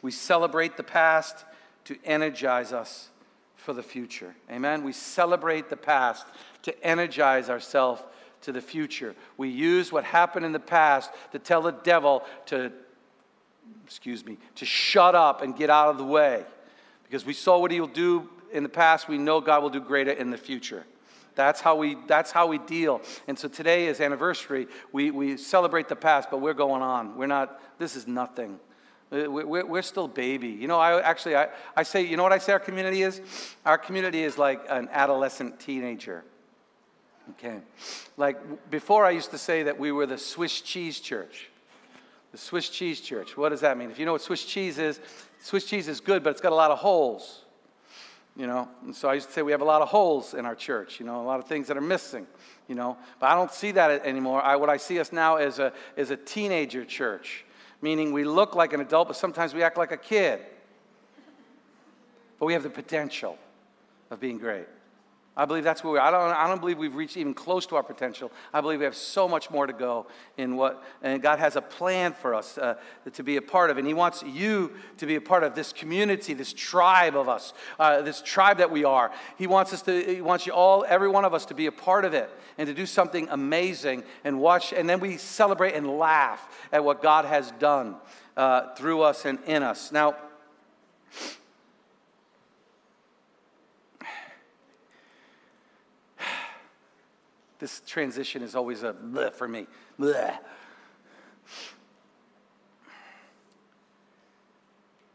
We 0.00 0.10
celebrate 0.10 0.76
the 0.76 0.82
past 0.82 1.44
to 1.86 1.96
energize 2.04 2.72
us 2.72 3.08
for 3.56 3.72
the 3.72 3.82
future. 3.82 4.34
Amen. 4.50 4.84
We 4.84 4.92
celebrate 4.92 5.70
the 5.70 5.76
past 5.76 6.26
to 6.62 6.84
energize 6.84 7.50
ourselves 7.50 8.02
to 8.42 8.52
the 8.52 8.60
future. 8.60 9.14
We 9.36 9.48
use 9.48 9.90
what 9.90 10.04
happened 10.04 10.46
in 10.46 10.52
the 10.52 10.60
past 10.60 11.10
to 11.32 11.38
tell 11.38 11.62
the 11.62 11.72
devil 11.72 12.22
to, 12.46 12.70
excuse 13.84 14.24
me, 14.24 14.38
to 14.56 14.64
shut 14.64 15.14
up 15.14 15.42
and 15.42 15.56
get 15.56 15.70
out 15.70 15.88
of 15.88 15.98
the 15.98 16.04
way. 16.04 16.44
Because 17.02 17.24
we 17.24 17.32
saw 17.32 17.58
what 17.58 17.70
he'll 17.70 17.86
do 17.86 18.28
in 18.52 18.62
the 18.62 18.68
past, 18.68 19.08
we 19.08 19.18
know 19.18 19.40
God 19.40 19.62
will 19.62 19.70
do 19.70 19.80
greater 19.80 20.12
in 20.12 20.30
the 20.30 20.38
future. 20.38 20.84
That's 21.34 21.60
how 21.60 21.76
we, 21.76 21.96
that's 22.06 22.32
how 22.32 22.46
we 22.46 22.58
deal. 22.58 23.02
And 23.28 23.38
so 23.38 23.48
today 23.48 23.86
is 23.86 24.00
anniversary. 24.00 24.68
We, 24.92 25.10
we 25.10 25.36
celebrate 25.36 25.88
the 25.88 25.96
past, 25.96 26.30
but 26.30 26.38
we're 26.38 26.54
going 26.54 26.82
on. 26.82 27.16
We're 27.16 27.26
not, 27.26 27.60
this 27.78 27.94
is 27.94 28.06
nothing. 28.06 28.58
Uh, 29.12 29.30
we're, 29.30 29.64
we're 29.64 29.82
still 29.82 30.08
baby. 30.08 30.48
You 30.48 30.66
know, 30.66 30.78
I 30.78 31.00
actually, 31.00 31.36
I, 31.36 31.48
I 31.76 31.84
say, 31.84 32.02
you 32.02 32.16
know 32.16 32.22
what 32.24 32.32
I 32.32 32.38
say 32.38 32.52
our 32.52 32.58
community 32.58 33.02
is? 33.02 33.20
Our 33.64 33.78
community 33.78 34.24
is 34.24 34.36
like 34.36 34.64
an 34.68 34.88
adolescent 34.90 35.60
teenager. 35.60 36.24
Okay. 37.30 37.60
Like 38.16 38.70
before, 38.70 39.04
I 39.04 39.10
used 39.10 39.30
to 39.30 39.38
say 39.38 39.64
that 39.64 39.78
we 39.78 39.92
were 39.92 40.06
the 40.06 40.18
Swiss 40.18 40.60
cheese 40.60 41.00
church. 41.00 41.48
The 42.32 42.38
Swiss 42.38 42.68
cheese 42.68 43.00
church. 43.00 43.36
What 43.36 43.50
does 43.50 43.60
that 43.60 43.78
mean? 43.78 43.90
If 43.90 43.98
you 43.98 44.06
know 44.06 44.12
what 44.12 44.22
Swiss 44.22 44.44
cheese 44.44 44.78
is, 44.78 45.00
Swiss 45.40 45.64
cheese 45.64 45.88
is 45.88 46.00
good, 46.00 46.22
but 46.22 46.30
it's 46.30 46.40
got 46.40 46.52
a 46.52 46.56
lot 46.56 46.70
of 46.70 46.78
holes. 46.78 47.42
You 48.36 48.46
know, 48.46 48.68
and 48.84 48.94
so 48.94 49.08
I 49.08 49.14
used 49.14 49.28
to 49.28 49.32
say 49.32 49.40
we 49.40 49.52
have 49.52 49.62
a 49.62 49.64
lot 49.64 49.80
of 49.80 49.88
holes 49.88 50.34
in 50.34 50.44
our 50.44 50.54
church, 50.54 51.00
you 51.00 51.06
know, 51.06 51.22
a 51.22 51.24
lot 51.24 51.40
of 51.40 51.46
things 51.46 51.68
that 51.68 51.76
are 51.78 51.80
missing, 51.80 52.26
you 52.68 52.74
know. 52.74 52.98
But 53.18 53.30
I 53.30 53.34
don't 53.34 53.50
see 53.50 53.70
that 53.72 54.04
anymore. 54.04 54.42
I, 54.42 54.56
what 54.56 54.68
I 54.68 54.76
see 54.76 55.00
us 55.00 55.10
now 55.10 55.38
is 55.38 55.58
a, 55.58 55.72
is 55.96 56.10
a 56.10 56.18
teenager 56.18 56.84
church, 56.84 57.45
meaning 57.86 58.10
we 58.10 58.24
look 58.24 58.56
like 58.56 58.72
an 58.72 58.80
adult, 58.80 59.06
but 59.06 59.16
sometimes 59.16 59.54
we 59.54 59.62
act 59.62 59.78
like 59.78 59.92
a 59.92 59.96
kid. 59.96 60.40
But 62.36 62.46
we 62.46 62.52
have 62.52 62.64
the 62.64 62.68
potential 62.68 63.38
of 64.10 64.18
being 64.18 64.38
great. 64.38 64.66
I 65.36 65.44
believe 65.44 65.64
that's 65.64 65.84
where 65.84 65.92
we 65.92 65.98
are. 65.98 66.08
I 66.08 66.10
don't, 66.10 66.36
I 66.36 66.46
don't 66.48 66.60
believe 66.60 66.78
we've 66.78 66.94
reached 66.94 67.18
even 67.18 67.34
close 67.34 67.66
to 67.66 67.76
our 67.76 67.82
potential. 67.82 68.32
I 68.54 68.62
believe 68.62 68.78
we 68.78 68.86
have 68.86 68.96
so 68.96 69.28
much 69.28 69.50
more 69.50 69.66
to 69.66 69.72
go 69.74 70.06
in 70.38 70.56
what, 70.56 70.82
and 71.02 71.20
God 71.20 71.38
has 71.38 71.56
a 71.56 71.60
plan 71.60 72.14
for 72.14 72.34
us 72.34 72.56
uh, 72.56 72.76
to 73.12 73.22
be 73.22 73.36
a 73.36 73.42
part 73.42 73.68
of. 73.68 73.76
And 73.76 73.86
He 73.86 73.92
wants 73.92 74.22
you 74.22 74.72
to 74.96 75.04
be 75.04 75.16
a 75.16 75.20
part 75.20 75.44
of 75.44 75.54
this 75.54 75.74
community, 75.74 76.32
this 76.32 76.54
tribe 76.54 77.14
of 77.14 77.28
us, 77.28 77.52
uh, 77.78 78.00
this 78.00 78.22
tribe 78.22 78.58
that 78.58 78.70
we 78.70 78.84
are. 78.84 79.12
He 79.36 79.46
wants 79.46 79.74
us 79.74 79.82
to, 79.82 80.14
He 80.14 80.22
wants 80.22 80.46
you 80.46 80.54
all, 80.54 80.86
every 80.88 81.08
one 81.08 81.26
of 81.26 81.34
us 81.34 81.44
to 81.46 81.54
be 81.54 81.66
a 81.66 81.72
part 81.72 82.06
of 82.06 82.14
it 82.14 82.30
and 82.56 82.66
to 82.66 82.72
do 82.72 82.86
something 82.86 83.28
amazing 83.30 84.04
and 84.24 84.40
watch. 84.40 84.72
And 84.72 84.88
then 84.88 85.00
we 85.00 85.18
celebrate 85.18 85.74
and 85.74 85.98
laugh 85.98 86.48
at 86.72 86.82
what 86.82 87.02
God 87.02 87.26
has 87.26 87.50
done 87.52 87.96
uh, 88.38 88.74
through 88.74 89.02
us 89.02 89.26
and 89.26 89.38
in 89.46 89.62
us. 89.62 89.92
Now, 89.92 90.16
This 97.58 97.82
transition 97.86 98.42
is 98.42 98.54
always 98.54 98.82
a 98.82 98.92
bleh 98.92 99.32
for 99.32 99.48
me. 99.48 99.66
Bleh. 99.98 100.38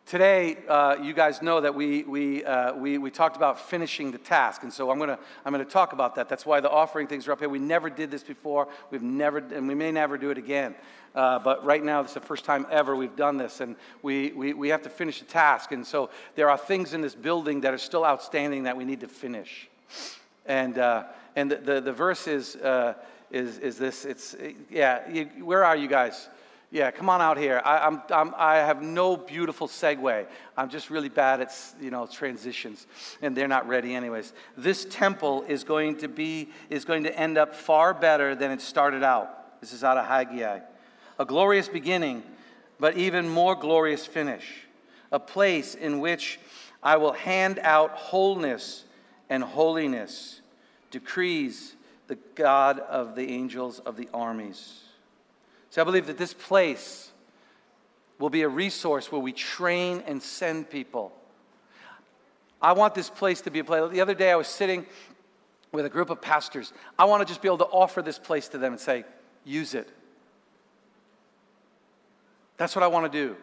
Today, 0.07 0.57
uh, 0.67 0.97
you 1.01 1.13
guys 1.13 1.41
know 1.41 1.61
that 1.61 1.73
we, 1.73 2.03
we, 2.03 2.43
uh, 2.43 2.73
we, 2.73 2.97
we 2.97 3.09
talked 3.09 3.37
about 3.37 3.57
finishing 3.57 4.11
the 4.11 4.17
task. 4.17 4.63
And 4.63 4.73
so 4.73 4.91
I'm 4.91 4.99
to 4.99 5.17
I'm 5.45 5.53
gonna 5.53 5.63
talk 5.63 5.93
about 5.93 6.15
that. 6.15 6.27
That's 6.27 6.45
why 6.45 6.59
the 6.59 6.69
offering 6.69 7.07
things 7.07 7.29
are 7.29 7.31
up 7.31 7.39
here. 7.39 7.47
We 7.47 7.59
never 7.59 7.89
did 7.89 8.11
this 8.11 8.21
before. 8.21 8.67
We've 8.89 9.01
never, 9.01 9.37
and 9.37 9.69
we 9.69 9.73
may 9.73 9.89
never 9.89 10.17
do 10.17 10.29
it 10.29 10.37
again. 10.37 10.75
Uh, 11.15 11.39
but 11.39 11.63
right 11.63 11.81
now, 11.81 12.01
this 12.01 12.11
is 12.11 12.15
the 12.15 12.21
first 12.21 12.43
time 12.43 12.65
ever 12.69 12.93
we've 12.93 13.15
done 13.15 13.37
this. 13.37 13.61
And 13.61 13.77
we, 14.01 14.33
we, 14.33 14.51
we 14.53 14.67
have 14.67 14.81
to 14.81 14.89
finish 14.89 15.19
the 15.19 15.25
task. 15.25 15.71
And 15.71 15.87
so 15.87 16.09
there 16.35 16.49
are 16.49 16.57
things 16.57 16.93
in 16.93 16.99
this 16.99 17.15
building 17.15 17.61
that 17.61 17.73
are 17.73 17.77
still 17.77 18.03
outstanding 18.03 18.63
that 18.63 18.75
we 18.75 18.83
need 18.83 18.99
to 19.01 19.07
finish. 19.07 19.69
And, 20.45 20.77
uh, 20.77 21.03
and 21.35 21.51
the, 21.51 21.55
the, 21.57 21.81
the, 21.81 21.93
verse 21.93 22.27
is, 22.27 22.55
uh, 22.57 22.93
is, 23.31 23.57
is 23.59 23.77
this 23.77 24.05
it's, 24.05 24.35
yeah, 24.69 25.09
you, 25.09 25.25
where 25.45 25.63
are 25.63 25.75
you 25.75 25.87
guys? 25.87 26.29
Yeah, 26.73 26.89
come 26.89 27.09
on 27.09 27.21
out 27.21 27.37
here. 27.37 27.61
I, 27.65 27.79
I'm, 27.79 28.01
I'm, 28.09 28.33
I 28.37 28.55
have 28.55 28.81
no 28.81 29.17
beautiful 29.17 29.67
segue. 29.67 30.25
I'm 30.55 30.69
just 30.69 30.89
really 30.89 31.09
bad 31.09 31.41
at 31.41 31.53
you 31.81 31.91
know 31.91 32.07
transitions, 32.07 32.87
and 33.21 33.35
they're 33.35 33.49
not 33.49 33.67
ready 33.67 33.93
anyways. 33.93 34.31
This 34.55 34.85
temple 34.85 35.43
is 35.49 35.65
going 35.65 35.97
to 35.97 36.07
be 36.07 36.49
is 36.69 36.85
going 36.85 37.03
to 37.03 37.19
end 37.19 37.37
up 37.37 37.55
far 37.55 37.93
better 37.93 38.35
than 38.35 38.51
it 38.51 38.61
started 38.61 39.03
out. 39.03 39.59
This 39.59 39.73
is 39.73 39.83
out 39.83 39.97
of 39.97 40.05
Haggai, 40.05 40.59
a 41.19 41.25
glorious 41.25 41.67
beginning, 41.67 42.23
but 42.79 42.95
even 42.95 43.27
more 43.27 43.55
glorious 43.55 44.05
finish. 44.05 44.45
A 45.11 45.19
place 45.19 45.75
in 45.75 45.99
which 45.99 46.39
I 46.81 46.95
will 46.95 47.11
hand 47.11 47.59
out 47.59 47.91
wholeness 47.91 48.85
and 49.29 49.43
holiness, 49.43 50.40
decrees 50.91 51.75
the 52.07 52.17
God 52.35 52.79
of 52.79 53.15
the 53.15 53.29
angels 53.29 53.79
of 53.79 53.97
the 53.97 54.09
armies. 54.13 54.81
So 55.69 55.81
I 55.81 55.85
believe 55.85 56.07
that 56.07 56.17
this 56.17 56.33
place 56.33 57.11
will 58.19 58.29
be 58.29 58.43
a 58.43 58.49
resource 58.49 59.11
where 59.11 59.21
we 59.21 59.33
train 59.33 60.03
and 60.05 60.21
send 60.21 60.69
people. 60.69 61.11
I 62.61 62.73
want 62.73 62.93
this 62.93 63.09
place 63.09 63.41
to 63.41 63.51
be 63.51 63.59
a 63.59 63.63
place. 63.63 63.91
The 63.91 64.01
other 64.01 64.13
day 64.13 64.31
I 64.31 64.35
was 64.35 64.47
sitting 64.47 64.85
with 65.71 65.85
a 65.85 65.89
group 65.89 66.09
of 66.09 66.21
pastors. 66.21 66.73
I 66.99 67.05
want 67.05 67.21
to 67.21 67.25
just 67.25 67.41
be 67.41 67.47
able 67.47 67.59
to 67.59 67.65
offer 67.65 68.01
this 68.01 68.19
place 68.19 68.49
to 68.49 68.57
them 68.57 68.73
and 68.73 68.79
say, 68.79 69.05
use 69.45 69.73
it. 69.73 69.89
That's 72.57 72.75
what 72.75 72.83
I 72.83 72.87
want 72.87 73.11
to 73.11 73.17
do. 73.27 73.35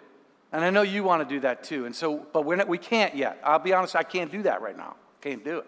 And 0.53 0.65
I 0.65 0.71
know 0.71 0.83
you 0.83 1.03
want 1.03 1.27
to 1.27 1.35
do 1.35 1.41
that 1.41 1.65
too. 1.65 1.87
And 1.87 1.95
so, 1.95 2.27
but 2.33 2.45
we're 2.45 2.57
not, 2.57 2.69
we 2.69 2.79
can't 2.79 3.17
yet. 3.17 3.39
I'll 3.43 3.59
be 3.59 3.73
honest, 3.73 3.97
I 3.97 4.03
can't 4.03 4.31
do 4.31 4.43
that 4.43 4.63
right 4.63 4.77
now. 4.77 4.97
Can't 5.21 5.45
do 5.45 5.59
it. 5.59 5.67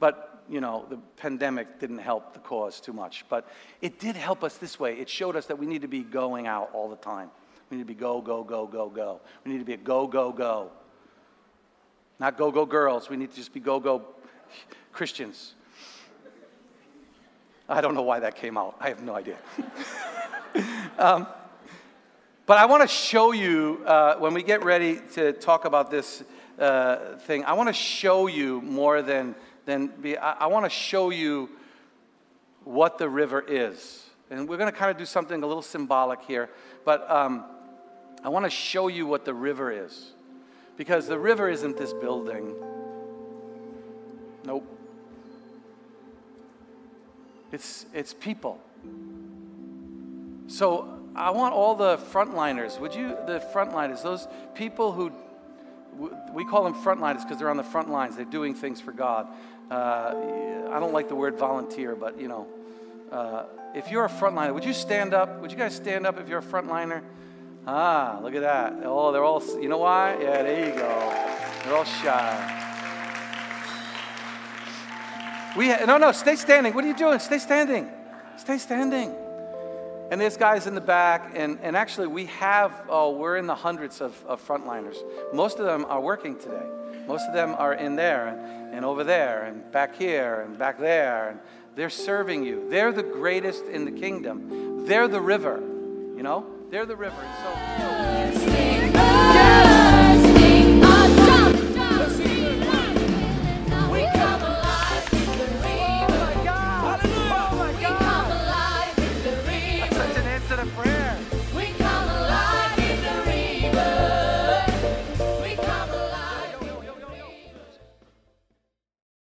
But, 0.00 0.31
you 0.48 0.60
know, 0.60 0.86
the 0.88 0.98
pandemic 1.16 1.78
didn't 1.80 1.98
help 1.98 2.34
the 2.34 2.38
cause 2.40 2.80
too 2.80 2.92
much. 2.92 3.24
But 3.28 3.48
it 3.80 3.98
did 3.98 4.16
help 4.16 4.44
us 4.44 4.56
this 4.56 4.78
way. 4.78 4.94
It 4.94 5.08
showed 5.08 5.36
us 5.36 5.46
that 5.46 5.58
we 5.58 5.66
need 5.66 5.82
to 5.82 5.88
be 5.88 6.02
going 6.02 6.46
out 6.46 6.70
all 6.72 6.88
the 6.88 6.96
time. 6.96 7.30
We 7.70 7.76
need 7.78 7.84
to 7.84 7.88
be 7.88 7.94
go, 7.94 8.20
go, 8.20 8.44
go, 8.44 8.66
go, 8.66 8.88
go. 8.88 9.20
We 9.44 9.52
need 9.52 9.58
to 9.58 9.64
be 9.64 9.74
a 9.74 9.78
go, 9.78 10.06
go, 10.06 10.32
go. 10.32 10.70
Not 12.20 12.36
go, 12.36 12.50
go 12.50 12.66
girls. 12.66 13.08
We 13.08 13.16
need 13.16 13.30
to 13.30 13.36
just 13.36 13.52
be 13.52 13.60
go, 13.60 13.80
go 13.80 14.04
Christians. 14.92 15.54
I 17.68 17.80
don't 17.80 17.94
know 17.94 18.02
why 18.02 18.20
that 18.20 18.36
came 18.36 18.58
out. 18.58 18.76
I 18.78 18.88
have 18.88 19.02
no 19.02 19.14
idea. 19.14 19.38
um, 20.98 21.26
but 22.44 22.58
I 22.58 22.66
want 22.66 22.82
to 22.82 22.88
show 22.88 23.32
you, 23.32 23.82
uh, 23.86 24.16
when 24.16 24.34
we 24.34 24.42
get 24.42 24.64
ready 24.64 25.00
to 25.14 25.32
talk 25.32 25.64
about 25.64 25.90
this 25.90 26.22
uh, 26.58 27.16
thing, 27.20 27.44
I 27.44 27.54
want 27.54 27.68
to 27.68 27.72
show 27.72 28.26
you 28.26 28.60
more 28.60 29.00
than 29.00 29.34
then 29.64 29.88
be, 30.00 30.16
I, 30.16 30.32
I 30.32 30.46
want 30.46 30.64
to 30.64 30.70
show 30.70 31.10
you 31.10 31.50
what 32.64 32.98
the 32.98 33.08
river 33.08 33.44
is. 33.46 34.04
And 34.30 34.48
we're 34.48 34.56
going 34.56 34.70
to 34.70 34.76
kind 34.76 34.90
of 34.90 34.96
do 34.96 35.04
something 35.04 35.42
a 35.42 35.46
little 35.46 35.62
symbolic 35.62 36.22
here. 36.22 36.48
But 36.84 37.10
um, 37.10 37.44
I 38.24 38.28
want 38.28 38.44
to 38.44 38.50
show 38.50 38.88
you 38.88 39.06
what 39.06 39.24
the 39.24 39.34
river 39.34 39.70
is. 39.70 40.12
Because 40.76 41.06
the 41.06 41.18
river 41.18 41.48
isn't 41.48 41.76
this 41.76 41.92
building. 41.92 42.54
Nope. 44.44 44.66
It's, 47.52 47.84
it's 47.92 48.14
people. 48.14 48.58
So 50.46 51.00
I 51.14 51.30
want 51.30 51.54
all 51.54 51.74
the 51.74 51.98
frontliners, 51.98 52.80
would 52.80 52.94
you, 52.94 53.16
the 53.26 53.44
frontliners, 53.54 54.02
those 54.02 54.26
people 54.54 54.92
who, 54.92 55.12
we 56.32 56.44
call 56.46 56.64
them 56.64 56.74
frontliners 56.74 57.22
because 57.22 57.38
they're 57.38 57.50
on 57.50 57.58
the 57.58 57.62
front 57.62 57.90
lines, 57.90 58.16
they're 58.16 58.24
doing 58.24 58.54
things 58.54 58.80
for 58.80 58.92
God. 58.92 59.28
Uh, 59.70 60.68
I 60.70 60.80
don't 60.80 60.92
like 60.92 61.08
the 61.08 61.14
word 61.14 61.38
volunteer, 61.38 61.94
but 61.96 62.20
you 62.20 62.28
know, 62.28 62.46
uh, 63.10 63.44
if 63.74 63.90
you're 63.90 64.04
a 64.04 64.10
frontliner, 64.10 64.52
would 64.52 64.64
you 64.64 64.72
stand 64.72 65.14
up? 65.14 65.40
Would 65.40 65.50
you 65.50 65.58
guys 65.58 65.74
stand 65.74 66.06
up 66.06 66.18
if 66.18 66.28
you're 66.28 66.40
a 66.40 66.42
frontliner? 66.42 67.02
Ah, 67.66 68.18
look 68.22 68.34
at 68.34 68.42
that. 68.42 68.74
Oh, 68.84 69.12
they're 69.12 69.24
all, 69.24 69.42
you 69.60 69.68
know 69.68 69.78
why? 69.78 70.16
Yeah, 70.20 70.42
there 70.42 70.68
you 70.68 70.74
go. 70.74 71.32
They're 71.64 71.76
all 71.76 71.84
shy. 71.84 72.58
We, 75.56 75.68
no, 75.68 75.98
no, 75.98 76.12
stay 76.12 76.36
standing. 76.36 76.74
What 76.74 76.84
are 76.84 76.88
you 76.88 76.96
doing? 76.96 77.18
Stay 77.18 77.38
standing. 77.38 77.88
Stay 78.36 78.58
standing. 78.58 79.14
And 80.10 80.20
there's 80.20 80.36
guys 80.36 80.66
in 80.66 80.74
the 80.74 80.80
back, 80.80 81.32
and, 81.34 81.58
and 81.62 81.76
actually, 81.76 82.08
we 82.08 82.26
have, 82.26 82.72
oh, 82.88 83.16
we're 83.16 83.36
in 83.36 83.46
the 83.46 83.54
hundreds 83.54 84.00
of, 84.00 84.22
of 84.26 84.46
frontliners. 84.46 84.96
Most 85.32 85.58
of 85.58 85.66
them 85.66 85.84
are 85.86 86.00
working 86.00 86.38
today. 86.38 86.66
Most 87.06 87.26
of 87.28 87.34
them 87.34 87.54
are 87.58 87.74
in 87.74 87.96
there, 87.96 88.28
and, 88.28 88.74
and 88.74 88.84
over 88.84 89.04
there, 89.04 89.44
and 89.44 89.70
back 89.72 89.96
here, 89.96 90.42
and 90.42 90.58
back 90.58 90.78
there, 90.78 91.30
and 91.30 91.40
they're 91.74 91.90
serving 91.90 92.44
you. 92.44 92.68
They're 92.68 92.92
the 92.92 93.02
greatest 93.02 93.64
in 93.64 93.84
the 93.84 93.92
kingdom. 93.92 94.86
They're 94.86 95.08
the 95.08 95.20
river, 95.20 95.58
you 95.60 96.22
know? 96.22 96.46
They're 96.70 96.86
the 96.86 96.96
river. 96.96 97.20
And 97.20 98.36
so. 98.36 98.71